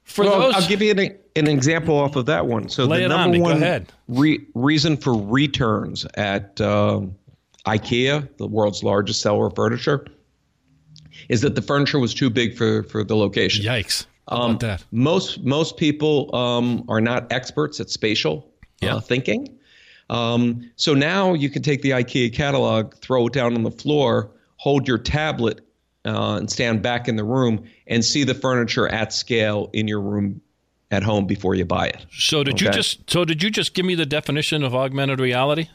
for 0.05 0.25
well, 0.25 0.41
those, 0.41 0.55
I'll 0.55 0.69
give 0.69 0.83
you 0.83 0.93
an, 0.93 1.19
an 1.37 1.49
example 1.49 1.99
off 1.99 2.17
of 2.17 2.27
that 2.27 2.47
one. 2.47 2.69
So 2.69 2.87
the 2.87 3.09
number 3.09 3.37
on 3.37 3.61
one 3.61 3.87
re- 4.09 4.47
reason 4.55 4.97
for 4.97 5.15
returns 5.15 6.07
at 6.15 6.61
um, 6.61 7.17
IKEA, 7.67 8.29
the 8.37 8.47
world's 8.47 8.83
largest 8.83 9.21
seller 9.21 9.47
of 9.47 9.55
furniture, 9.55 10.07
is 11.29 11.41
that 11.43 11.55
the 11.55 11.63
furniture 11.63 11.99
was 11.99 12.15
too 12.15 12.31
big 12.31 12.57
for, 12.57 12.85
for 12.85 13.05
the 13.05 13.17
location. 13.17 13.65
Yikes! 13.65 14.07
Um, 14.29 14.59
that? 14.59 14.85
Most 14.93 15.43
most 15.43 15.77
people 15.77 16.35
um, 16.35 16.85
are 16.89 17.01
not 17.01 17.33
experts 17.33 17.81
at 17.81 17.91
spatial 17.91 18.49
uh, 18.83 18.87
yeah. 18.87 18.95
uh, 18.97 19.01
thinking. 19.01 19.59
Um, 20.11 20.69
so 20.75 20.93
now 20.93 21.35
you 21.35 21.49
can 21.49 21.63
take 21.63 21.83
the 21.83 21.91
IKEA 21.91 22.35
catalog, 22.35 22.95
throw 22.97 23.29
it 23.29 23.33
down 23.33 23.55
on 23.55 23.63
the 23.63 23.71
floor, 23.71 24.31
hold 24.57 24.87
your 24.87 24.99
tablet, 24.99 25.61
uh, 26.05 26.37
and 26.37 26.51
stand 26.51 26.83
back 26.83 27.09
in 27.09 27.17
the 27.17 27.25
room 27.25 27.63
and 27.87 28.05
see 28.05 28.25
the 28.25 28.35
furniture 28.35 28.89
at 28.89 29.13
scale 29.13 29.71
in 29.73 29.87
your 29.87 30.01
room 30.01 30.41
at 30.91 31.05
home 31.05 31.27
before 31.27 31.55
you 31.55 31.65
buy 31.65 31.87
it. 31.87 32.05
So 32.13 32.43
did 32.43 32.55
okay? 32.55 32.67
you 32.67 32.73
just 32.73 33.09
so 33.09 33.25
did 33.25 33.43
you 33.43 33.51
just 33.51 33.73
give 33.75 33.87
me 33.87 33.95
the 33.95 34.07
definition 34.07 34.65
of 34.65 34.75
augmented 34.75 35.21
reality? 35.21 35.69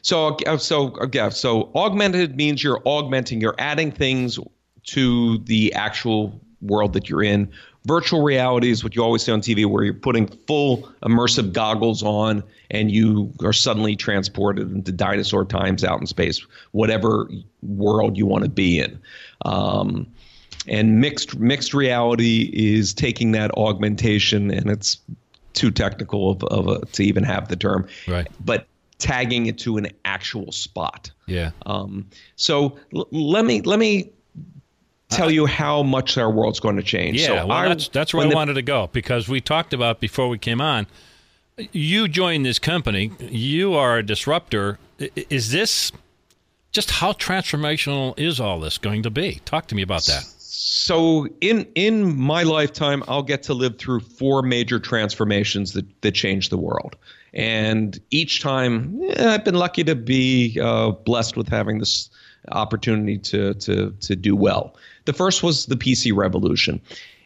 So 0.00 0.36
uh, 0.46 0.56
so 0.56 0.96
again, 0.96 1.32
so 1.32 1.70
augmented 1.74 2.36
means 2.36 2.64
you're 2.64 2.80
augmenting, 2.86 3.40
you're 3.40 3.56
adding 3.58 3.92
things 3.92 4.38
to 4.84 5.38
the 5.38 5.74
actual 5.74 6.40
world 6.62 6.94
that 6.94 7.10
you're 7.10 7.22
in. 7.22 7.50
Virtual 7.86 8.22
reality 8.22 8.70
is 8.70 8.82
what 8.82 8.96
you 8.96 9.02
always 9.02 9.22
see 9.22 9.32
on 9.32 9.40
TV, 9.40 9.66
where 9.66 9.84
you're 9.84 9.92
putting 9.92 10.26
full 10.46 10.90
immersive 11.02 11.52
goggles 11.52 12.02
on 12.02 12.42
and 12.70 12.90
you 12.90 13.32
are 13.42 13.52
suddenly 13.52 13.94
transported 13.94 14.72
into 14.72 14.90
dinosaur 14.90 15.44
times 15.44 15.84
out 15.84 16.00
in 16.00 16.06
space, 16.06 16.40
whatever 16.72 17.28
world 17.62 18.16
you 18.16 18.26
want 18.26 18.44
to 18.44 18.50
be 18.50 18.80
in. 18.80 18.98
Um, 19.44 20.06
and 20.66 21.00
mixed 21.00 21.38
mixed 21.38 21.74
reality 21.74 22.50
is 22.54 22.94
taking 22.94 23.32
that 23.32 23.50
augmentation, 23.52 24.50
and 24.50 24.70
it's 24.70 24.98
too 25.52 25.70
technical 25.70 26.30
of, 26.30 26.44
of 26.44 26.68
a, 26.68 26.86
to 26.86 27.04
even 27.04 27.22
have 27.22 27.48
the 27.48 27.56
term, 27.56 27.86
right? 28.08 28.26
But 28.42 28.66
tagging 28.98 29.46
it 29.46 29.58
to 29.58 29.76
an 29.76 29.88
actual 30.04 30.52
spot. 30.52 31.10
Yeah. 31.26 31.50
Um, 31.66 32.08
so 32.36 32.78
l- 32.94 33.08
let 33.10 33.44
me 33.44 33.60
let 33.62 33.78
me 33.78 34.10
tell 35.16 35.30
you 35.30 35.46
how 35.46 35.82
much 35.82 36.18
our 36.18 36.30
world's 36.30 36.60
going 36.60 36.76
to 36.76 36.82
change. 36.82 37.20
Yeah, 37.20 37.26
so 37.26 37.34
well, 37.46 37.52
I, 37.52 37.68
that's 37.68 37.88
that's 37.88 38.14
where 38.14 38.26
I 38.26 38.30
the, 38.30 38.34
wanted 38.34 38.54
to 38.54 38.62
go 38.62 38.88
because 38.92 39.28
we 39.28 39.40
talked 39.40 39.72
about 39.72 40.00
before 40.00 40.28
we 40.28 40.38
came 40.38 40.60
on. 40.60 40.86
You 41.72 42.08
joined 42.08 42.44
this 42.44 42.58
company. 42.58 43.12
You 43.20 43.74
are 43.74 43.98
a 43.98 44.02
disruptor. 44.02 44.78
Is 44.98 45.52
this 45.52 45.92
just 46.72 46.90
how 46.90 47.12
transformational 47.12 48.18
is 48.18 48.40
all 48.40 48.58
this 48.58 48.78
going 48.78 49.04
to 49.04 49.10
be? 49.10 49.40
Talk 49.44 49.68
to 49.68 49.74
me 49.74 49.82
about 49.82 50.04
that. 50.06 50.24
So 50.38 51.28
in 51.40 51.66
in 51.74 52.18
my 52.18 52.42
lifetime, 52.42 53.02
I'll 53.06 53.22
get 53.22 53.42
to 53.44 53.54
live 53.54 53.78
through 53.78 54.00
four 54.00 54.42
major 54.42 54.78
transformations 54.78 55.72
that 55.72 55.86
that 56.02 56.12
change 56.12 56.48
the 56.48 56.58
world. 56.58 56.96
And 57.32 57.98
each 58.10 58.40
time, 58.40 59.00
eh, 59.08 59.34
I've 59.34 59.44
been 59.44 59.56
lucky 59.56 59.82
to 59.84 59.94
be 59.94 60.58
uh, 60.62 60.90
blessed 60.90 61.36
with 61.36 61.48
having 61.48 61.78
this 61.78 62.10
opportunity 62.52 63.18
to 63.18 63.54
to 63.54 63.90
to 64.00 64.16
do 64.16 64.36
well. 64.36 64.76
The 65.04 65.12
first 65.12 65.42
was 65.42 65.66
the 65.66 65.76
PC 65.76 66.14
revolution. 66.14 66.80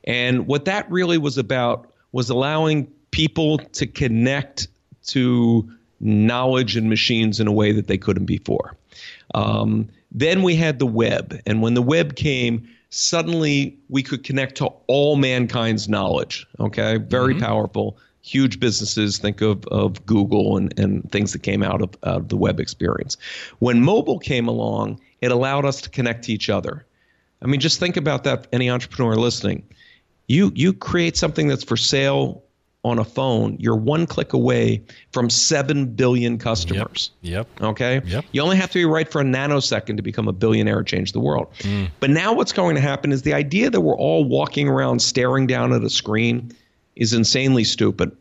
And 0.05 0.47
what 0.47 0.64
that 0.64 0.91
really 0.91 1.19
was 1.19 1.38
about 1.38 1.93
was 2.12 2.31
allowing 2.31 2.87
people 3.11 3.59
to 3.59 3.87
connect 3.87 4.69
to 5.09 5.71
knowledge 6.01 6.77
and 6.77 6.88
machines 6.88 7.41
in 7.41 7.47
a 7.47 7.53
way 7.53 7.73
that 7.73 7.87
they 7.87 7.99
couldn't 7.99 8.27
before. 8.27 8.77
Um, 9.35 9.88
then 10.12 10.43
we 10.43 10.55
had 10.55 10.79
the 10.79 10.87
web. 10.87 11.41
And 11.47 11.61
when 11.61 11.75
the 11.75 11.83
web 11.83 12.17
came, 12.17 12.69
suddenly 12.91 13.77
we 13.88 14.03
could 14.03 14.25
connect 14.25 14.57
to 14.57 14.67
all 14.87 15.17
mankind's 15.17 15.88
knowledge. 15.88 16.47
Okay, 16.61 16.99
very 16.99 17.35
mm-hmm. 17.35 17.45
powerful. 17.45 17.99
Huge 18.23 18.61
businesses, 18.61 19.19
think 19.19 19.41
of, 19.41 19.67
of 19.67 20.05
Google 20.05 20.57
and, 20.57 20.79
and 20.79 21.11
things 21.11 21.33
that 21.33 21.43
came 21.43 21.62
out 21.62 21.83
of, 21.83 21.91
of 22.03 22.29
the 22.29 22.37
web 22.37 22.61
experience. 22.61 23.17
When 23.59 23.83
mobile 23.83 24.19
came 24.19 24.49
along, 24.49 25.01
it 25.21 25.31
allowed 25.33 25.64
us 25.64 25.81
to 25.83 25.91
connect 25.91 26.25
to 26.25 26.33
each 26.33 26.51
other. 26.51 26.85
I 27.42 27.46
mean, 27.46 27.61
just 27.61 27.79
think 27.79 27.96
about 27.96 28.24
that, 28.24 28.46
any 28.53 28.70
entrepreneur 28.70 29.14
listening. 29.14 29.62
You, 30.27 30.53
you 30.55 30.72
create 30.72 31.16
something 31.16 31.48
that's 31.48 31.64
for 31.64 31.77
sale 31.77 32.42
on 32.85 32.98
a 32.98 33.05
phone, 33.05 33.57
you're 33.59 33.77
one 33.77 34.07
click 34.07 34.33
away 34.33 34.83
from 35.12 35.29
7 35.29 35.87
billion 35.87 36.38
customers. 36.38 37.11
Yep. 37.22 37.48
yep. 37.61 37.62
Okay? 37.62 38.01
Yep. 38.05 38.24
You 38.33 38.40
only 38.40 38.57
have 38.57 38.70
to 38.70 38.79
be 38.79 38.85
right 38.85 39.11
for 39.11 39.20
a 39.20 39.24
nanosecond 39.24 39.96
to 39.96 40.03
become 40.03 40.29
a 40.29 40.33
billionaire 40.33 40.83
change 40.85 41.12
the 41.12 41.20
world. 41.20 41.48
Mm. 41.61 41.90
But 41.98 42.11
now 42.11 42.33
what's 42.33 42.53
going 42.53 42.77
to 42.77 42.81
happen 42.81 43.12
is 43.12 43.22
the 43.22 43.35
idea 43.35 43.68
that 43.70 43.81
we're 43.81 43.96
all 43.96 44.24
walking 44.24 44.68
around 44.68 45.01
staring 45.01 45.46
down 45.46 45.72
at 45.72 45.83
a 45.83 45.90
screen 45.90 46.53
is 46.94 47.12
insanely 47.12 47.64
stupid. 47.64 48.16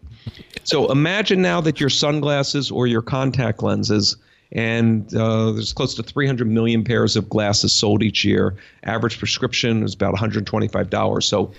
so 0.63 0.91
imagine 0.91 1.41
now 1.41 1.62
that 1.62 1.80
your 1.80 1.89
sunglasses 1.89 2.71
or 2.71 2.88
your 2.88 3.01
contact 3.01 3.62
lenses 3.62 4.17
and 4.52 5.14
uh, 5.14 5.52
there's 5.52 5.74
close 5.74 5.96
to 5.96 6.04
300 6.04 6.48
million 6.48 6.84
pairs 6.84 7.16
of 7.16 7.30
glasses 7.30 7.74
sold 7.74 8.04
each 8.04 8.24
year. 8.24 8.56
Average 8.84 9.20
prescription 9.20 9.84
is 9.84 9.94
about 9.94 10.16
$125. 10.16 11.24
So 11.24 11.52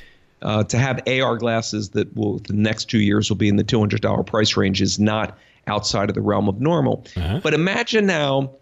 uh, 0.42 0.64
to 0.64 0.78
have 0.78 1.00
AR 1.06 1.36
glasses 1.36 1.90
that 1.90 2.14
will 2.16 2.38
the 2.40 2.52
next 2.52 2.86
two 2.86 3.00
years 3.00 3.28
will 3.28 3.36
be 3.36 3.48
in 3.48 3.56
the 3.56 3.64
$200 3.64 4.26
price 4.26 4.56
range 4.56 4.80
is 4.80 4.98
not 4.98 5.36
outside 5.66 6.08
of 6.08 6.14
the 6.14 6.20
realm 6.20 6.48
of 6.48 6.60
normal. 6.60 7.04
Uh-huh. 7.16 7.40
But 7.42 7.54
imagine 7.54 8.06
now 8.06 8.52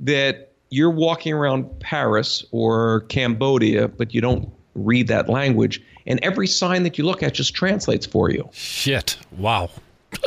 that 0.00 0.52
you're 0.70 0.90
walking 0.90 1.32
around 1.32 1.80
Paris 1.80 2.44
or 2.50 3.00
Cambodia, 3.02 3.88
but 3.88 4.14
you 4.14 4.20
don't 4.20 4.50
read 4.74 5.08
that 5.08 5.28
language, 5.28 5.82
and 6.06 6.18
every 6.22 6.46
sign 6.46 6.82
that 6.84 6.96
you 6.96 7.04
look 7.04 7.22
at 7.22 7.34
just 7.34 7.54
translates 7.54 8.06
for 8.06 8.30
you. 8.30 8.48
Shit! 8.52 9.18
Wow. 9.32 9.70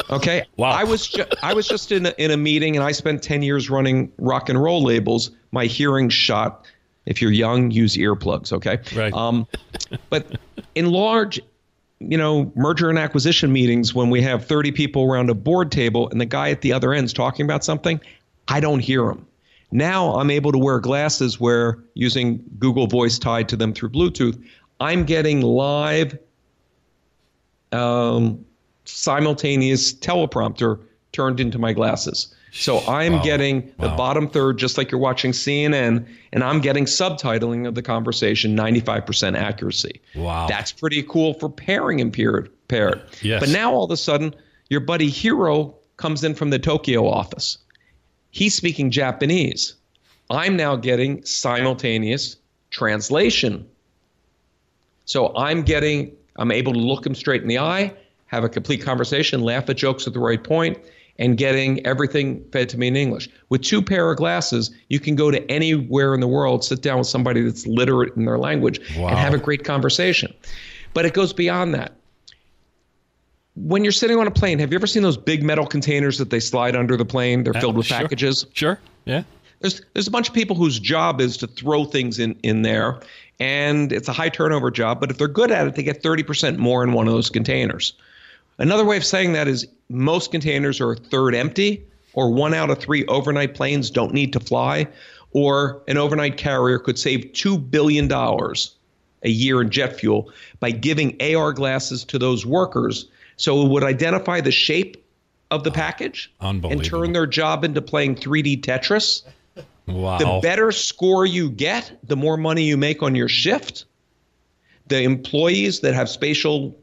Okay. 0.09 0.45
wow. 0.57 0.71
I 0.71 0.83
was 0.83 1.07
ju- 1.07 1.25
I 1.43 1.53
was 1.53 1.67
just 1.67 1.91
in 1.91 2.07
a, 2.07 2.13
in 2.17 2.31
a 2.31 2.37
meeting, 2.37 2.75
and 2.75 2.83
I 2.83 2.91
spent 2.91 3.23
ten 3.23 3.41
years 3.41 3.69
running 3.69 4.11
rock 4.17 4.49
and 4.49 4.61
roll 4.61 4.83
labels. 4.83 5.31
My 5.51 5.65
hearing 5.65 6.09
shot. 6.09 6.65
If 7.05 7.21
you're 7.21 7.31
young, 7.31 7.69
use 7.69 7.97
earplugs. 7.97 8.51
Okay. 8.51 8.79
Right. 8.95 9.13
Um, 9.13 9.45
but 10.09 10.39
in 10.73 10.87
large, 10.87 11.39
you 11.99 12.17
know, 12.17 12.51
merger 12.55 12.89
and 12.89 12.97
acquisition 12.97 13.53
meetings, 13.53 13.93
when 13.93 14.09
we 14.09 14.23
have 14.23 14.45
30 14.45 14.71
people 14.71 15.03
around 15.03 15.29
a 15.29 15.35
board 15.35 15.71
table 15.71 16.09
and 16.09 16.19
the 16.19 16.25
guy 16.25 16.49
at 16.49 16.61
the 16.61 16.73
other 16.73 16.93
end 16.93 17.05
is 17.05 17.13
talking 17.13 17.45
about 17.45 17.63
something, 17.63 18.01
I 18.47 18.59
don't 18.59 18.79
hear 18.79 19.07
him. 19.07 19.25
Now 19.71 20.15
I'm 20.15 20.31
able 20.31 20.51
to 20.51 20.57
wear 20.57 20.79
glasses 20.79 21.39
where 21.39 21.79
using 21.93 22.43
Google 22.59 22.87
Voice 22.87 23.19
tied 23.19 23.49
to 23.49 23.55
them 23.55 23.73
through 23.73 23.89
Bluetooth, 23.89 24.41
I'm 24.79 25.03
getting 25.03 25.41
live 25.41 26.17
um, 27.71 28.44
simultaneous 28.85 29.93
teleprompter 29.93 30.79
turned 31.11 31.39
into 31.39 31.57
my 31.57 31.73
glasses. 31.73 32.33
So 32.51 32.79
I'm 32.87 33.13
wow. 33.13 33.23
getting 33.23 33.73
the 33.79 33.89
wow. 33.89 33.97
bottom 33.97 34.29
third, 34.29 34.57
just 34.57 34.77
like 34.77 34.89
you're 34.89 35.01
watching 35.01 35.31
CNN, 35.31 36.07
and 36.31 36.43
I'm 36.43 36.61
getting 36.61 36.85
subtitling 36.85 37.67
of 37.67 37.75
the 37.75 37.81
conversation, 37.81 38.55
95% 38.55 39.37
accuracy. 39.37 39.99
Wow. 40.15 40.47
That's 40.47 40.71
pretty 40.71 41.03
cool 41.03 41.33
for 41.33 41.49
pairing 41.49 41.99
impaired. 41.99 42.49
paired. 42.69 43.01
Yes. 43.21 43.41
But 43.41 43.49
now 43.49 43.73
all 43.73 43.83
of 43.83 43.91
a 43.91 43.97
sudden, 43.97 44.33
your 44.69 44.79
buddy 44.79 45.09
Hiro 45.09 45.75
comes 45.97 46.23
in 46.23 46.33
from 46.33 46.49
the 46.49 46.59
Tokyo 46.59 47.07
office. 47.07 47.57
He's 48.31 48.55
speaking 48.55 48.89
Japanese. 48.89 49.75
I'm 50.29 50.55
now 50.55 50.77
getting 50.77 51.25
simultaneous 51.25 52.37
translation. 52.69 53.67
So 55.05 55.35
I'm 55.35 55.63
getting, 55.63 56.15
I'm 56.37 56.51
able 56.51 56.73
to 56.73 56.79
look 56.79 57.05
him 57.05 57.15
straight 57.15 57.41
in 57.41 57.47
the 57.47 57.59
eye, 57.59 57.93
have 58.27 58.43
a 58.43 58.49
complete 58.49 58.81
conversation, 58.81 59.41
laugh 59.41 59.69
at 59.69 59.77
jokes 59.77 60.07
at 60.07 60.13
the 60.13 60.19
right 60.19 60.43
point, 60.43 60.77
and 61.17 61.37
getting 61.37 61.85
everything 61.85 62.43
fed 62.51 62.69
to 62.69 62.77
me 62.77 62.87
in 62.87 62.95
English. 62.95 63.29
With 63.49 63.61
two 63.61 63.81
pair 63.81 64.11
of 64.11 64.17
glasses, 64.17 64.71
you 64.89 64.99
can 64.99 65.15
go 65.15 65.31
to 65.31 65.49
anywhere 65.49 66.13
in 66.13 66.19
the 66.19 66.27
world, 66.27 66.63
sit 66.63 66.81
down 66.81 66.97
with 66.99 67.07
somebody 67.07 67.41
that's 67.41 67.65
literate 67.65 68.15
in 68.15 68.25
their 68.25 68.37
language, 68.37 68.79
wow. 68.97 69.07
and 69.07 69.17
have 69.17 69.33
a 69.33 69.37
great 69.37 69.63
conversation. 69.63 70.33
But 70.93 71.05
it 71.05 71.13
goes 71.13 71.33
beyond 71.33 71.73
that. 71.75 71.93
When 73.55 73.85
you're 73.85 73.93
sitting 73.93 74.17
on 74.17 74.27
a 74.27 74.31
plane, 74.31 74.59
have 74.59 74.71
you 74.71 74.75
ever 74.77 74.87
seen 74.87 75.03
those 75.03 75.15
big 75.15 75.41
metal 75.41 75.65
containers 75.65 76.17
that 76.17 76.29
they 76.29 76.41
slide 76.41 76.75
under 76.75 76.97
the 76.97 77.05
plane? 77.05 77.45
They're 77.45 77.55
uh, 77.55 77.61
filled 77.61 77.77
with 77.77 77.85
sure. 77.85 77.99
packages. 77.99 78.45
Sure. 78.53 78.77
Yeah. 79.05 79.23
There's 79.61 79.81
there's 79.93 80.07
a 80.07 80.11
bunch 80.11 80.27
of 80.27 80.33
people 80.33 80.57
whose 80.57 80.77
job 80.77 81.21
is 81.21 81.37
to 81.37 81.47
throw 81.47 81.85
things 81.85 82.19
in 82.19 82.37
in 82.43 82.63
there, 82.63 82.99
and 83.39 83.93
it's 83.93 84.09
a 84.09 84.13
high 84.13 84.27
turnover 84.27 84.69
job. 84.71 84.99
But 84.99 85.09
if 85.09 85.17
they're 85.17 85.29
good 85.29 85.51
at 85.51 85.67
it, 85.67 85.75
they 85.75 85.83
get 85.83 86.03
30% 86.03 86.57
more 86.57 86.83
in 86.83 86.91
one 86.91 87.07
of 87.07 87.13
those 87.13 87.29
containers. 87.29 87.93
Another 88.57 88.85
way 88.85 88.97
of 88.97 89.05
saying 89.05 89.33
that 89.33 89.47
is 89.47 89.67
most 89.89 90.31
containers 90.31 90.79
are 90.79 90.93
a 90.93 90.95
third 90.95 91.35
empty, 91.35 91.85
or 92.13 92.31
one 92.31 92.53
out 92.53 92.69
of 92.69 92.79
three 92.79 93.05
overnight 93.07 93.53
planes 93.53 93.89
don't 93.89 94.13
need 94.13 94.31
to 94.33 94.39
fly, 94.39 94.87
or 95.31 95.81
an 95.87 95.97
overnight 95.97 96.37
carrier 96.37 96.79
could 96.79 96.97
save 96.97 97.19
$2 97.33 97.69
billion 97.69 98.09
a 98.11 99.29
year 99.29 99.61
in 99.61 99.69
jet 99.69 99.99
fuel 99.99 100.31
by 100.59 100.71
giving 100.71 101.21
AR 101.21 101.51
glasses 101.51 102.05
to 102.05 102.17
those 102.17 102.45
workers. 102.45 103.09
So 103.35 103.65
it 103.65 103.69
would 103.69 103.83
identify 103.83 104.39
the 104.39 104.51
shape 104.51 105.03
of 105.51 105.63
the 105.63 105.71
package 105.71 106.33
and 106.39 106.83
turn 106.83 107.11
their 107.11 107.27
job 107.27 107.65
into 107.65 107.81
playing 107.81 108.15
3D 108.15 108.61
Tetris. 108.61 109.23
Wow. 109.87 110.17
The 110.17 110.39
better 110.41 110.71
score 110.71 111.25
you 111.25 111.49
get, 111.49 111.99
the 112.03 112.15
more 112.15 112.37
money 112.37 112.63
you 112.63 112.77
make 112.77 113.03
on 113.03 113.13
your 113.13 113.27
shift. 113.27 113.85
The 114.87 115.01
employees 115.01 115.81
that 115.81 115.93
have 115.93 116.09
spatial 116.09 116.75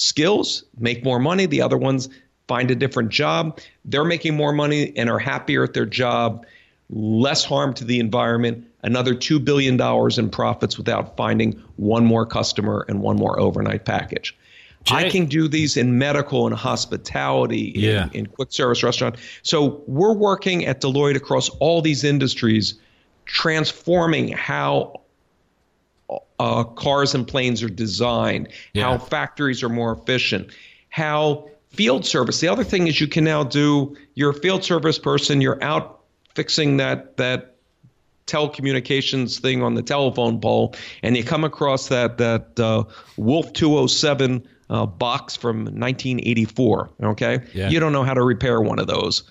skills 0.00 0.64
make 0.78 1.04
more 1.04 1.18
money. 1.18 1.44
The 1.44 1.60
other 1.60 1.76
ones 1.76 2.08
find 2.48 2.70
a 2.70 2.74
different 2.74 3.10
job. 3.10 3.60
They're 3.84 4.04
making 4.04 4.34
more 4.34 4.52
money 4.52 4.96
and 4.96 5.10
are 5.10 5.18
happier 5.18 5.62
at 5.62 5.74
their 5.74 5.84
job, 5.84 6.46
less 6.88 7.44
harm 7.44 7.74
to 7.74 7.84
the 7.84 8.00
environment, 8.00 8.66
another 8.82 9.14
$2 9.14 9.44
billion 9.44 9.78
in 10.18 10.30
profits 10.30 10.78
without 10.78 11.16
finding 11.18 11.52
one 11.76 12.06
more 12.06 12.24
customer 12.24 12.86
and 12.88 13.02
one 13.02 13.16
more 13.16 13.38
overnight 13.38 13.84
package. 13.84 14.34
Jay. 14.84 14.96
I 14.96 15.10
can 15.10 15.26
do 15.26 15.46
these 15.46 15.76
in 15.76 15.98
medical 15.98 16.46
and 16.46 16.56
hospitality, 16.56 17.74
yeah. 17.76 18.06
in, 18.14 18.20
in 18.20 18.26
quick 18.26 18.50
service 18.50 18.82
restaurant. 18.82 19.16
So 19.42 19.82
we're 19.86 20.14
working 20.14 20.64
at 20.64 20.80
Deloitte 20.80 21.16
across 21.16 21.50
all 21.60 21.82
these 21.82 22.02
industries, 22.02 22.74
transforming 23.26 24.32
how 24.32 24.99
uh, 26.38 26.64
cars 26.64 27.14
and 27.14 27.26
planes 27.26 27.62
are 27.62 27.68
designed, 27.68 28.48
yeah. 28.72 28.84
how 28.84 28.98
factories 28.98 29.62
are 29.62 29.68
more 29.68 29.92
efficient, 29.92 30.50
how 30.88 31.48
field 31.68 32.04
service. 32.04 32.40
The 32.40 32.48
other 32.48 32.64
thing 32.64 32.86
is 32.86 33.00
you 33.00 33.08
can 33.08 33.24
now 33.24 33.44
do. 33.44 33.96
You're 34.14 34.30
a 34.30 34.34
field 34.34 34.64
service 34.64 34.98
person. 34.98 35.40
You're 35.40 35.62
out 35.62 36.00
fixing 36.34 36.76
that 36.78 37.16
that 37.16 37.56
telecommunications 38.26 39.40
thing 39.40 39.62
on 39.62 39.74
the 39.74 39.82
telephone 39.82 40.40
pole, 40.40 40.74
and 41.02 41.16
you 41.16 41.24
come 41.24 41.44
across 41.44 41.88
that 41.88 42.18
that 42.18 42.58
uh, 42.58 42.84
Wolf 43.16 43.52
207 43.52 44.46
uh, 44.68 44.86
box 44.86 45.36
from 45.36 45.64
1984. 45.64 46.90
Okay, 47.02 47.40
yeah. 47.54 47.68
you 47.68 47.80
don't 47.80 47.92
know 47.92 48.04
how 48.04 48.14
to 48.14 48.22
repair 48.22 48.60
one 48.60 48.78
of 48.78 48.86
those, 48.86 49.24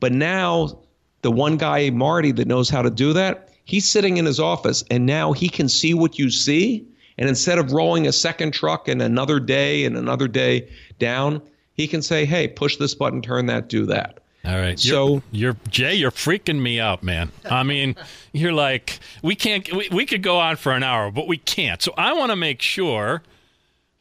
but 0.00 0.12
now 0.12 0.80
the 1.22 1.30
one 1.30 1.56
guy 1.56 1.90
Marty 1.90 2.32
that 2.32 2.46
knows 2.46 2.68
how 2.68 2.82
to 2.82 2.90
do 2.90 3.12
that 3.12 3.50
He's 3.64 3.88
sitting 3.88 4.16
in 4.18 4.24
his 4.24 4.38
office 4.40 4.84
and 4.90 5.06
now 5.06 5.32
he 5.32 5.48
can 5.48 5.68
see 5.68 5.94
what 5.94 6.18
you 6.18 6.30
see. 6.30 6.86
And 7.16 7.28
instead 7.28 7.58
of 7.58 7.72
rolling 7.72 8.06
a 8.06 8.12
second 8.12 8.52
truck 8.52 8.88
and 8.88 9.00
another 9.00 9.38
day 9.40 9.84
and 9.84 9.96
another 9.96 10.28
day 10.28 10.68
down, 10.98 11.40
he 11.72 11.86
can 11.86 12.02
say, 12.02 12.24
hey, 12.24 12.48
push 12.48 12.76
this 12.76 12.94
button, 12.94 13.22
turn 13.22 13.46
that, 13.46 13.68
do 13.68 13.86
that. 13.86 14.18
All 14.44 14.56
right. 14.56 14.78
So 14.78 15.06
you're, 15.08 15.22
you're, 15.30 15.56
Jay, 15.70 15.94
you're 15.94 16.10
freaking 16.10 16.60
me 16.60 16.78
out, 16.78 17.02
man. 17.02 17.32
I 17.50 17.62
mean, 17.62 17.96
you're 18.32 18.52
like 18.52 18.98
we 19.22 19.34
can't 19.34 19.70
we, 19.72 19.88
we 19.90 20.04
could 20.04 20.22
go 20.22 20.38
on 20.38 20.56
for 20.56 20.72
an 20.72 20.82
hour, 20.82 21.10
but 21.10 21.26
we 21.26 21.38
can't. 21.38 21.80
So 21.80 21.94
I 21.96 22.12
want 22.12 22.30
to 22.30 22.36
make 22.36 22.60
sure 22.60 23.22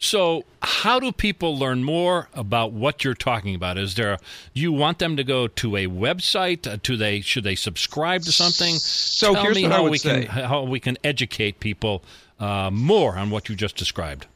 so, 0.04 0.44
how 0.62 1.00
do 1.00 1.14
people 1.14 1.58
learn 1.58 1.86
more 1.86 2.28
about 2.34 2.74
what 2.74 3.06
you're 3.06 3.14
talking 3.14 3.56
about? 3.56 3.78
Is 3.78 3.96
there 3.96 4.18
do 4.54 4.60
you 4.60 4.74
want 4.74 5.00
them 5.00 5.16
to 5.16 5.24
go 5.24 5.48
to 5.48 5.78
a 5.78 5.88
website? 5.88 6.70
Uh, 6.70 6.78
do 6.84 6.98
they 6.98 7.22
should 7.22 7.46
they 7.46 7.56
subscribe 7.56 8.24
to 8.24 8.34
something? 8.34 8.76
So 8.76 9.34
Tell 9.34 9.44
here's 9.44 9.56
me 9.56 9.64
what 9.64 9.72
how 9.72 9.78
I 9.78 9.82
would 9.82 9.92
we 9.92 9.98
say. 9.98 10.26
can 10.26 10.44
how 10.44 10.64
we 10.64 10.82
can 10.82 10.98
educate 11.06 11.62
people 11.62 12.04
uh, 12.38 12.70
more 12.70 13.18
on 13.18 13.30
what 13.30 13.48
you 13.48 13.56
just 13.56 13.78
described. 13.78 14.28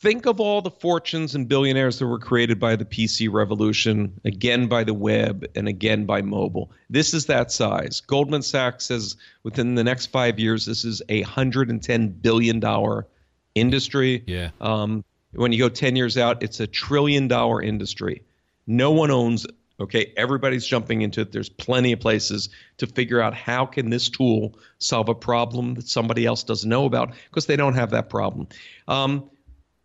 Think 0.00 0.24
of 0.24 0.40
all 0.40 0.62
the 0.62 0.70
fortunes 0.70 1.34
and 1.34 1.46
billionaires 1.46 1.98
that 1.98 2.06
were 2.06 2.18
created 2.18 2.58
by 2.58 2.74
the 2.74 2.86
PC 2.86 3.30
revolution, 3.30 4.18
again 4.24 4.66
by 4.66 4.82
the 4.82 4.94
web, 4.94 5.44
and 5.54 5.68
again 5.68 6.06
by 6.06 6.22
mobile. 6.22 6.70
This 6.88 7.12
is 7.12 7.26
that 7.26 7.52
size. 7.52 8.00
Goldman 8.00 8.40
Sachs 8.40 8.86
says 8.86 9.16
within 9.42 9.74
the 9.74 9.84
next 9.84 10.06
five 10.06 10.38
years, 10.38 10.64
this 10.64 10.86
is 10.86 11.02
a 11.10 11.20
hundred 11.20 11.68
and 11.68 11.82
ten 11.82 12.08
billion 12.08 12.60
dollar 12.60 13.06
industry. 13.54 14.22
Yeah. 14.26 14.50
Um, 14.60 15.04
when 15.32 15.52
you 15.52 15.58
go 15.58 15.68
10 15.68 15.96
years 15.96 16.18
out, 16.18 16.42
it's 16.42 16.60
a 16.60 16.66
trillion 16.66 17.28
dollar 17.28 17.62
industry. 17.62 18.22
No 18.66 18.90
one 18.92 19.10
owns 19.10 19.44
it. 19.44 19.52
Okay, 19.80 20.12
everybody's 20.16 20.64
jumping 20.64 21.02
into 21.02 21.22
it. 21.22 21.32
There's 21.32 21.48
plenty 21.48 21.92
of 21.92 21.98
places 21.98 22.50
to 22.76 22.86
figure 22.86 23.20
out 23.20 23.34
how 23.34 23.66
can 23.66 23.90
this 23.90 24.08
tool 24.08 24.56
solve 24.78 25.08
a 25.08 25.14
problem 25.14 25.74
that 25.74 25.88
somebody 25.88 26.24
else 26.24 26.44
doesn't 26.44 26.68
know 26.68 26.84
about 26.84 27.14
because 27.30 27.46
they 27.46 27.56
don't 27.56 27.74
have 27.74 27.90
that 27.90 28.08
problem. 28.08 28.46
Um, 28.86 29.28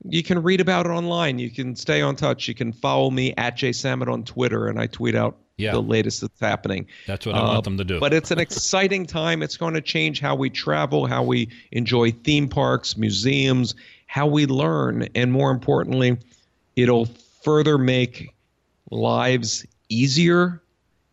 you 0.03 0.23
can 0.23 0.41
read 0.43 0.61
about 0.61 0.85
it 0.85 0.89
online. 0.89 1.39
You 1.39 1.49
can 1.49 1.75
stay 1.75 2.01
on 2.01 2.15
touch. 2.15 2.47
You 2.47 2.53
can 2.53 2.71
follow 2.71 3.09
me 3.09 3.33
at 3.37 3.57
Jay 3.57 3.71
Samit 3.71 4.09
on 4.09 4.23
Twitter, 4.23 4.67
and 4.67 4.79
I 4.79 4.87
tweet 4.87 5.15
out 5.15 5.37
yeah. 5.57 5.71
the 5.71 5.81
latest 5.81 6.21
that's 6.21 6.39
happening. 6.39 6.87
That's 7.07 7.25
what 7.25 7.35
I 7.35 7.41
want 7.41 7.57
uh, 7.57 7.61
them 7.61 7.77
to 7.77 7.83
do. 7.83 7.99
But 7.99 8.13
it's 8.13 8.31
an 8.31 8.39
exciting 8.39 9.05
time. 9.05 9.41
It's 9.41 9.57
going 9.57 9.73
to 9.73 9.81
change 9.81 10.19
how 10.19 10.35
we 10.35 10.49
travel, 10.49 11.07
how 11.07 11.23
we 11.23 11.49
enjoy 11.71 12.11
theme 12.11 12.47
parks, 12.47 12.95
museums, 12.97 13.75
how 14.05 14.27
we 14.27 14.45
learn, 14.45 15.07
and 15.15 15.31
more 15.31 15.51
importantly, 15.51 16.17
it'll 16.75 17.05
further 17.43 17.77
make 17.77 18.33
lives 18.91 19.65
easier 19.89 20.61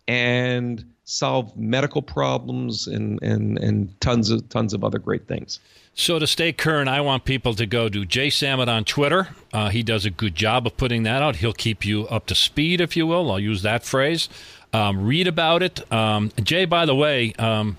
and 0.07 0.85
solve 1.05 1.57
medical 1.57 2.03
problems 2.03 2.87
and, 2.87 3.23
and, 3.23 3.59
and 3.59 4.01
tons 4.01 4.31
of 4.31 4.49
tons 4.49 4.73
of 4.73 4.85
other 4.85 4.99
great 4.99 5.27
things. 5.27 5.61
So 5.96 6.18
to 6.18 6.26
stay 6.26 6.52
current, 6.52 6.88
I 6.88 7.00
want 7.00 7.24
people 7.24 7.54
to 7.54 7.66
go 7.66 7.88
to 7.88 8.04
Jay 8.04 8.28
Samit 8.28 8.68
on 8.68 8.85
Twitter. 8.85 9.28
Uh, 9.52 9.68
he 9.68 9.85
does 9.85 10.04
a 10.04 10.11
good 10.11 10.35
job 10.35 10.66
of 10.66 10.76
putting 10.76 11.04
that 11.04 11.22
out. 11.22 11.37
He'll 11.37 11.52
keep 11.52 11.85
you 11.85 12.09
up 12.09 12.26
to 12.26 12.35
speed, 12.35 12.80
if 12.80 12.96
you 12.96 13.07
will. 13.07 13.30
I'll 13.30 13.38
use 13.38 13.62
that 13.62 13.85
phrase. 13.85 14.28
Um, 14.72 15.07
read 15.07 15.28
about 15.28 15.62
it. 15.62 15.90
Um, 15.92 16.33
Jay, 16.42 16.64
by 16.64 16.85
the 16.85 16.96
way, 16.96 17.33
um, 17.35 17.78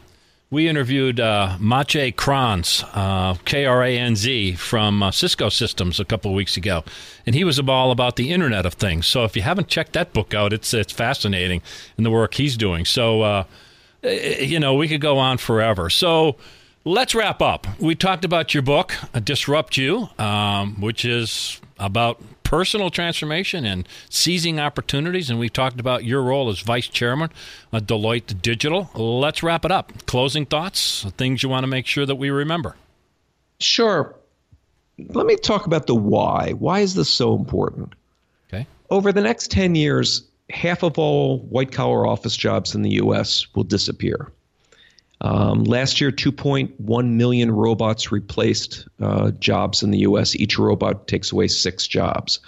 we 0.49 0.69
interviewed 0.69 1.19
uh, 1.19 1.57
Maciej 1.59 2.15
Kranz, 2.15 2.85
uh, 2.93 3.33
K 3.43 3.65
R 3.65 3.83
A 3.83 3.97
N 3.97 4.15
Z, 4.15 4.53
from 4.53 5.03
uh, 5.03 5.11
Cisco 5.11 5.49
Systems 5.49 5.99
a 5.99 6.05
couple 6.05 6.31
of 6.31 6.35
weeks 6.35 6.55
ago, 6.55 6.85
and 7.25 7.35
he 7.35 7.43
was 7.43 7.59
all 7.59 7.91
about 7.91 8.15
the 8.15 8.31
Internet 8.31 8.65
of 8.65 8.75
Things. 8.75 9.07
So 9.07 9.25
if 9.25 9.35
you 9.35 9.41
haven't 9.41 9.67
checked 9.67 9.91
that 9.93 10.13
book 10.13 10.33
out, 10.33 10.53
it's 10.53 10.73
it's 10.73 10.93
fascinating 10.93 11.61
in 11.97 12.05
the 12.05 12.11
work 12.11 12.35
he's 12.35 12.55
doing. 12.55 12.85
So 12.85 13.23
uh, 13.23 13.43
you 14.03 14.59
know 14.59 14.75
we 14.75 14.87
could 14.87 15.01
go 15.01 15.17
on 15.17 15.37
forever. 15.37 15.89
So 15.89 16.37
let's 16.85 17.15
wrap 17.15 17.41
up. 17.41 17.67
We 17.79 17.95
talked 17.95 18.23
about 18.23 18.53
your 18.53 18.63
book, 18.63 18.93
Disrupt 19.23 19.75
You, 19.75 20.09
um, 20.17 20.79
which 20.79 21.03
is 21.03 21.59
about 21.79 22.21
personal 22.43 22.89
transformation 22.89 23.65
and 23.65 23.87
seizing 24.09 24.59
opportunities. 24.59 25.29
And 25.29 25.39
we 25.39 25.49
talked 25.49 25.79
about 25.79 26.05
your 26.05 26.21
role 26.21 26.49
as 26.49 26.59
vice 26.59 26.87
chairman 26.87 27.31
of 27.73 27.83
Deloitte 27.83 28.41
Digital. 28.41 28.89
Let's 28.93 29.43
wrap 29.43 29.65
it 29.65 29.71
up. 29.71 30.05
Closing 30.05 30.45
thoughts, 30.45 31.05
things 31.17 31.43
you 31.43 31.49
want 31.49 31.63
to 31.63 31.67
make 31.67 31.87
sure 31.87 32.05
that 32.05 32.15
we 32.15 32.29
remember. 32.29 32.75
Sure. 33.59 34.15
Let 34.97 35.25
me 35.25 35.35
talk 35.35 35.65
about 35.65 35.87
the 35.87 35.95
why. 35.95 36.51
Why 36.51 36.79
is 36.79 36.93
this 36.93 37.09
so 37.09 37.35
important? 37.35 37.93
Okay. 38.47 38.65
Over 38.89 39.11
the 39.11 39.21
next 39.21 39.51
10 39.51 39.75
years, 39.75 40.23
half 40.49 40.83
of 40.83 40.97
all 40.97 41.39
white 41.39 41.71
collar 41.71 42.05
office 42.07 42.37
jobs 42.37 42.75
in 42.75 42.83
the 42.83 42.91
U.S. 42.91 43.47
will 43.55 43.63
disappear. 43.63 44.31
Um, 45.21 45.63
last 45.63 46.01
year, 46.01 46.11
2.1 46.11 47.09
million 47.11 47.51
robots 47.51 48.11
replaced 48.11 48.87
uh, 49.01 49.31
jobs 49.31 49.81
in 49.81 49.91
the 49.91 49.99
U.S. 49.99 50.35
Each 50.35 50.57
robot 50.59 51.07
takes 51.07 51.31
away 51.31 51.47
six 51.47 51.87
jobs. 51.87 52.39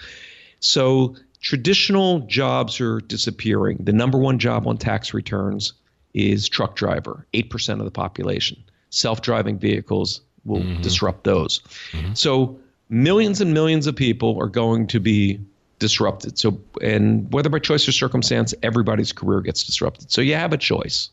So 0.60 1.16
traditional 1.42 2.20
jobs 2.22 2.82
are 2.82 3.00
disappearing. 3.02 3.78
The 3.80 3.94
number 3.94 4.18
one 4.18 4.40
job 4.40 4.68
on 4.68 4.78
tax 4.78 5.14
returns 5.14 5.74
is 6.14 6.50
truck 6.50 6.76
driver, 6.76 7.26
8% 7.34 7.80
of 7.80 7.86
the 7.86 7.92
population. 7.92 8.62
Self 8.90 9.22
driving 9.22 9.58
vehicles 9.58 10.22
will 10.46 10.62
mm-hmm. 10.62 10.82
disrupt 10.82 11.24
those. 11.24 11.60
Mm-hmm. 11.92 12.14
So 12.14 12.60
millions 12.90 13.42
and 13.42 13.54
millions 13.54 13.88
of 13.88 13.96
people 13.96 14.38
are 14.42 14.48
going 14.48 14.88
to 14.88 15.00
be 15.00 15.40
disrupted. 15.80 16.40
So, 16.40 16.60
and 16.82 17.32
whether 17.32 17.50
by 17.50 17.60
choice 17.60 17.88
or 17.88 17.92
circumstance, 17.92 18.54
everybody's 18.64 19.12
career 19.12 19.42
gets 19.42 19.64
disrupted. 19.64 20.12
So 20.12 20.22
you 20.22 20.34
have 20.36 20.54
a 20.54 20.58
choice. 20.58 21.10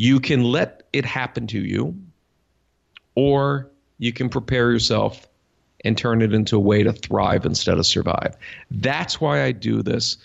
You 0.00 0.18
can 0.18 0.44
let 0.44 0.84
it 0.94 1.04
happen 1.04 1.46
to 1.48 1.60
you, 1.60 1.94
or 3.14 3.70
you 3.98 4.14
can 4.14 4.30
prepare 4.30 4.70
yourself 4.70 5.28
and 5.84 5.98
turn 5.98 6.22
it 6.22 6.32
into 6.32 6.56
a 6.56 6.58
way 6.58 6.82
to 6.82 6.94
thrive 6.94 7.44
instead 7.44 7.76
of 7.76 7.84
survive. 7.84 8.34
That's 8.70 9.20
why 9.20 9.42
I 9.42 9.52
do 9.52 9.82
this. 9.82 10.16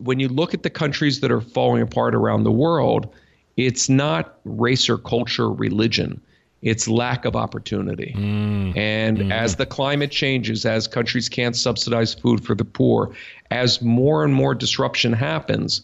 when 0.00 0.18
you 0.18 0.26
look 0.28 0.54
at 0.54 0.64
the 0.64 0.70
countries 0.70 1.20
that 1.20 1.30
are 1.30 1.40
falling 1.40 1.82
apart 1.82 2.16
around 2.16 2.42
the 2.42 2.50
world, 2.50 3.14
it's 3.56 3.88
not 3.88 4.40
race 4.44 4.88
or 4.88 4.98
culture, 4.98 5.48
religion. 5.48 6.20
It's 6.60 6.88
lack 6.88 7.26
of 7.26 7.36
opportunity. 7.36 8.12
Mm. 8.16 8.76
And 8.76 9.18
mm. 9.18 9.32
as 9.32 9.54
the 9.54 9.66
climate 9.66 10.10
changes, 10.10 10.66
as 10.66 10.88
countries 10.88 11.28
can't 11.28 11.54
subsidize 11.54 12.12
food 12.12 12.44
for 12.44 12.56
the 12.56 12.64
poor, 12.64 13.14
as 13.52 13.80
more 13.80 14.24
and 14.24 14.34
more 14.34 14.56
disruption 14.56 15.12
happens, 15.12 15.82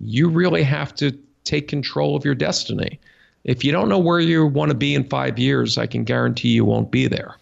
you 0.00 0.28
really 0.28 0.64
have 0.64 0.92
to 0.96 1.16
take 1.48 1.66
control 1.66 2.14
of 2.14 2.24
your 2.24 2.34
destiny. 2.34 3.00
If 3.44 3.64
you 3.64 3.72
don't 3.72 3.88
know 3.88 3.98
where 3.98 4.20
you 4.20 4.46
want 4.46 4.70
to 4.70 4.76
be 4.76 4.94
in 4.94 5.04
five 5.04 5.38
years, 5.38 5.78
I 5.78 5.86
can 5.86 6.04
guarantee 6.04 6.50
you 6.50 6.64
won't 6.64 6.90
be 6.90 7.08
there. 7.08 7.36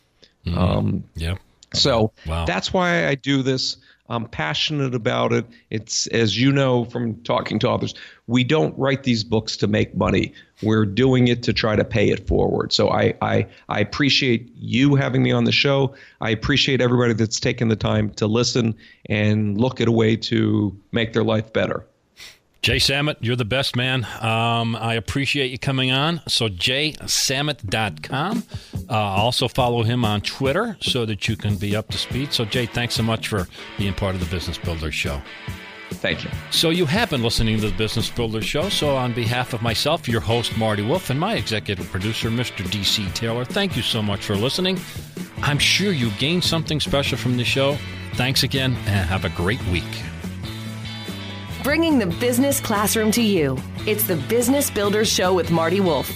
Mm. 0.47 0.57
Um, 0.57 1.05
yeah. 1.17 1.37
So 1.75 2.13
wow. 2.27 2.45
that's 2.45 2.73
why 2.73 3.09
I 3.09 3.17
do 3.17 3.43
this. 3.43 3.77
I'm 4.09 4.27
passionate 4.27 4.95
about 4.95 5.33
it. 5.33 5.45
It's, 5.71 6.07
as 6.09 6.41
you 6.41 6.53
know 6.53 6.85
from 6.85 7.17
talking 7.25 7.59
to 7.59 7.69
others, 7.69 7.93
we 8.29 8.45
don't 8.45 8.79
write 8.79 9.03
these 9.03 9.25
books 9.25 9.57
to 9.57 9.67
make 9.67 9.97
money. 9.97 10.33
We're 10.63 10.87
doing 10.87 11.27
it 11.27 11.43
to 11.43 11.53
try 11.53 11.75
to 11.75 11.85
pay 11.85 12.11
it 12.11 12.29
forward. 12.29 12.73
So 12.73 12.89
I, 12.91 13.15
I, 13.21 13.49
I 13.69 13.81
appreciate 13.81 14.49
you 14.55 14.95
having 14.95 15.25
me 15.25 15.33
on 15.33 15.43
the 15.43 15.51
show. 15.51 15.97
I 16.21 16.31
appreciate 16.31 16.81
everybody 16.81 17.15
that's 17.15 17.41
taken 17.41 17.67
the 17.67 17.75
time 17.75 18.11
to 18.11 18.29
listen 18.29 18.77
and 19.07 19.61
look 19.61 19.81
at 19.81 19.89
a 19.89 19.93
way 19.93 20.15
to 20.17 20.79
make 20.93 21.13
their 21.13 21.25
life 21.25 21.53
better. 21.53 21.85
Jay 22.63 22.79
Samit, 22.79 23.19
you're 23.21 23.37
the 23.37 23.45
best 23.45 23.77
man. 23.77 24.05
Um, 24.21 24.75
I 24.75 24.95
appreciate 24.95 25.51
you 25.51 25.59
coming 25.59 25.93
on. 25.93 26.21
So, 26.27 26.49
jaysamit.com. 26.49 28.45
Uh, 28.89 28.93
also, 28.93 29.47
follow 29.47 29.83
him 29.83 30.05
on 30.05 30.21
Twitter 30.21 30.77
so 30.81 31.07
that 31.07 31.29
you 31.29 31.37
can 31.37 31.57
be 31.57 31.77
up 31.77 31.89
to 31.91 31.99
speed. 31.99 32.33
So, 32.33 32.45
Jay, 32.45 32.67
thanks 32.67 32.95
so 32.95 33.03
much 33.03 33.29
for 33.29 33.47
being 33.79 33.95
part 33.95 34.15
of 34.15 34.21
the 34.21 34.27
Business 34.35 34.59
Builder 34.59 34.91
Show. 34.91 35.23
Thank 35.91 36.25
you. 36.25 36.31
So, 36.51 36.71
you 36.71 36.87
have 36.87 37.11
been 37.11 37.23
listening 37.23 37.61
to 37.61 37.71
the 37.71 37.77
Business 37.77 38.11
Builder 38.11 38.43
Show. 38.43 38.69
So, 38.69 38.97
on 38.97 39.13
behalf 39.13 39.53
of 39.53 39.63
myself, 39.63 40.09
your 40.09 40.21
host, 40.21 40.57
Marty 40.59 40.83
Wolff, 40.83 41.11
and 41.11 41.21
my 41.21 41.35
executive 41.35 41.89
producer, 41.91 42.31
Mr. 42.31 42.65
DC 42.65 43.13
Taylor, 43.15 43.45
thank 43.45 43.77
you 43.77 43.83
so 43.83 44.03
much 44.03 44.25
for 44.25 44.35
listening. 44.35 44.81
I'm 45.43 45.59
sure 45.59 45.93
you 45.93 46.11
gained 46.13 46.43
something 46.43 46.81
special 46.81 47.17
from 47.17 47.37
the 47.37 47.45
show. 47.45 47.77
Thanks 48.15 48.43
again, 48.43 48.73
and 48.87 49.09
have 49.09 49.25
a 49.25 49.31
great 49.31 49.65
week 49.67 49.85
bringing 51.67 51.99
the 51.99 52.07
business 52.07 52.61
classroom 52.61 53.11
to 53.11 53.21
you. 53.21 53.59
It's 53.87 54.07
the 54.07 54.15
Business 54.15 54.71
Builders 54.71 55.13
Show 55.13 55.35
with 55.35 55.51
Marty 55.51 55.81
Wolff. 55.81 56.09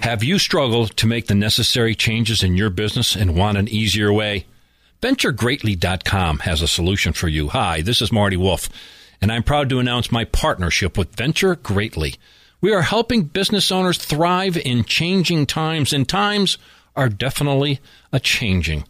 Have 0.00 0.24
you 0.24 0.38
struggled 0.38 0.96
to 0.96 1.06
make 1.06 1.26
the 1.26 1.34
necessary 1.34 1.94
changes 1.94 2.42
in 2.42 2.56
your 2.56 2.70
business 2.70 3.14
and 3.14 3.36
want 3.36 3.58
an 3.58 3.68
easier 3.68 4.10
way? 4.10 4.46
VentureGreatly.com 5.02 6.38
has 6.38 6.62
a 6.62 6.66
solution 6.66 7.12
for 7.12 7.28
you. 7.28 7.48
Hi, 7.48 7.82
this 7.82 8.00
is 8.00 8.10
Marty 8.10 8.38
Wolff, 8.38 8.70
and 9.20 9.30
I'm 9.30 9.42
proud 9.42 9.68
to 9.68 9.78
announce 9.78 10.10
my 10.10 10.24
partnership 10.24 10.96
with 10.96 11.14
Venture 11.14 11.56
Greatly. 11.56 12.14
We 12.62 12.72
are 12.72 12.80
helping 12.80 13.24
business 13.24 13.70
owners 13.70 13.98
thrive 13.98 14.56
in 14.56 14.84
changing 14.84 15.44
times, 15.44 15.92
and 15.92 16.08
times 16.08 16.56
are 16.96 17.10
definitely 17.10 17.80
a 18.12 18.18
changing. 18.18 18.84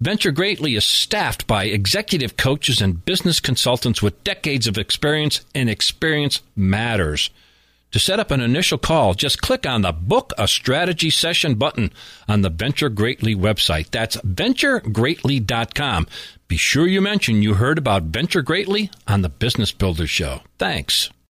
Venture 0.00 0.30
Greatly 0.30 0.76
is 0.76 0.84
staffed 0.84 1.48
by 1.48 1.64
executive 1.64 2.36
coaches 2.36 2.80
and 2.80 3.04
business 3.04 3.40
consultants 3.40 4.00
with 4.00 4.22
decades 4.22 4.68
of 4.68 4.78
experience, 4.78 5.40
and 5.56 5.68
experience 5.68 6.40
matters. 6.54 7.30
To 7.90 7.98
set 7.98 8.20
up 8.20 8.30
an 8.30 8.40
initial 8.40 8.78
call, 8.78 9.14
just 9.14 9.42
click 9.42 9.66
on 9.66 9.82
the 9.82 9.90
Book 9.90 10.32
a 10.38 10.46
Strategy 10.46 11.10
Session 11.10 11.56
button 11.56 11.90
on 12.28 12.42
the 12.42 12.50
Venture 12.50 12.90
Greatly 12.90 13.34
website. 13.34 13.90
That's 13.90 14.16
venturegreatly.com. 14.18 16.06
Be 16.46 16.56
sure 16.56 16.86
you 16.86 17.00
mention 17.00 17.42
you 17.42 17.54
heard 17.54 17.78
about 17.78 18.04
Venture 18.04 18.42
Greatly 18.42 18.90
on 19.08 19.22
the 19.22 19.28
Business 19.28 19.72
Builder 19.72 20.06
Show. 20.06 20.42
Thanks. 20.58 21.10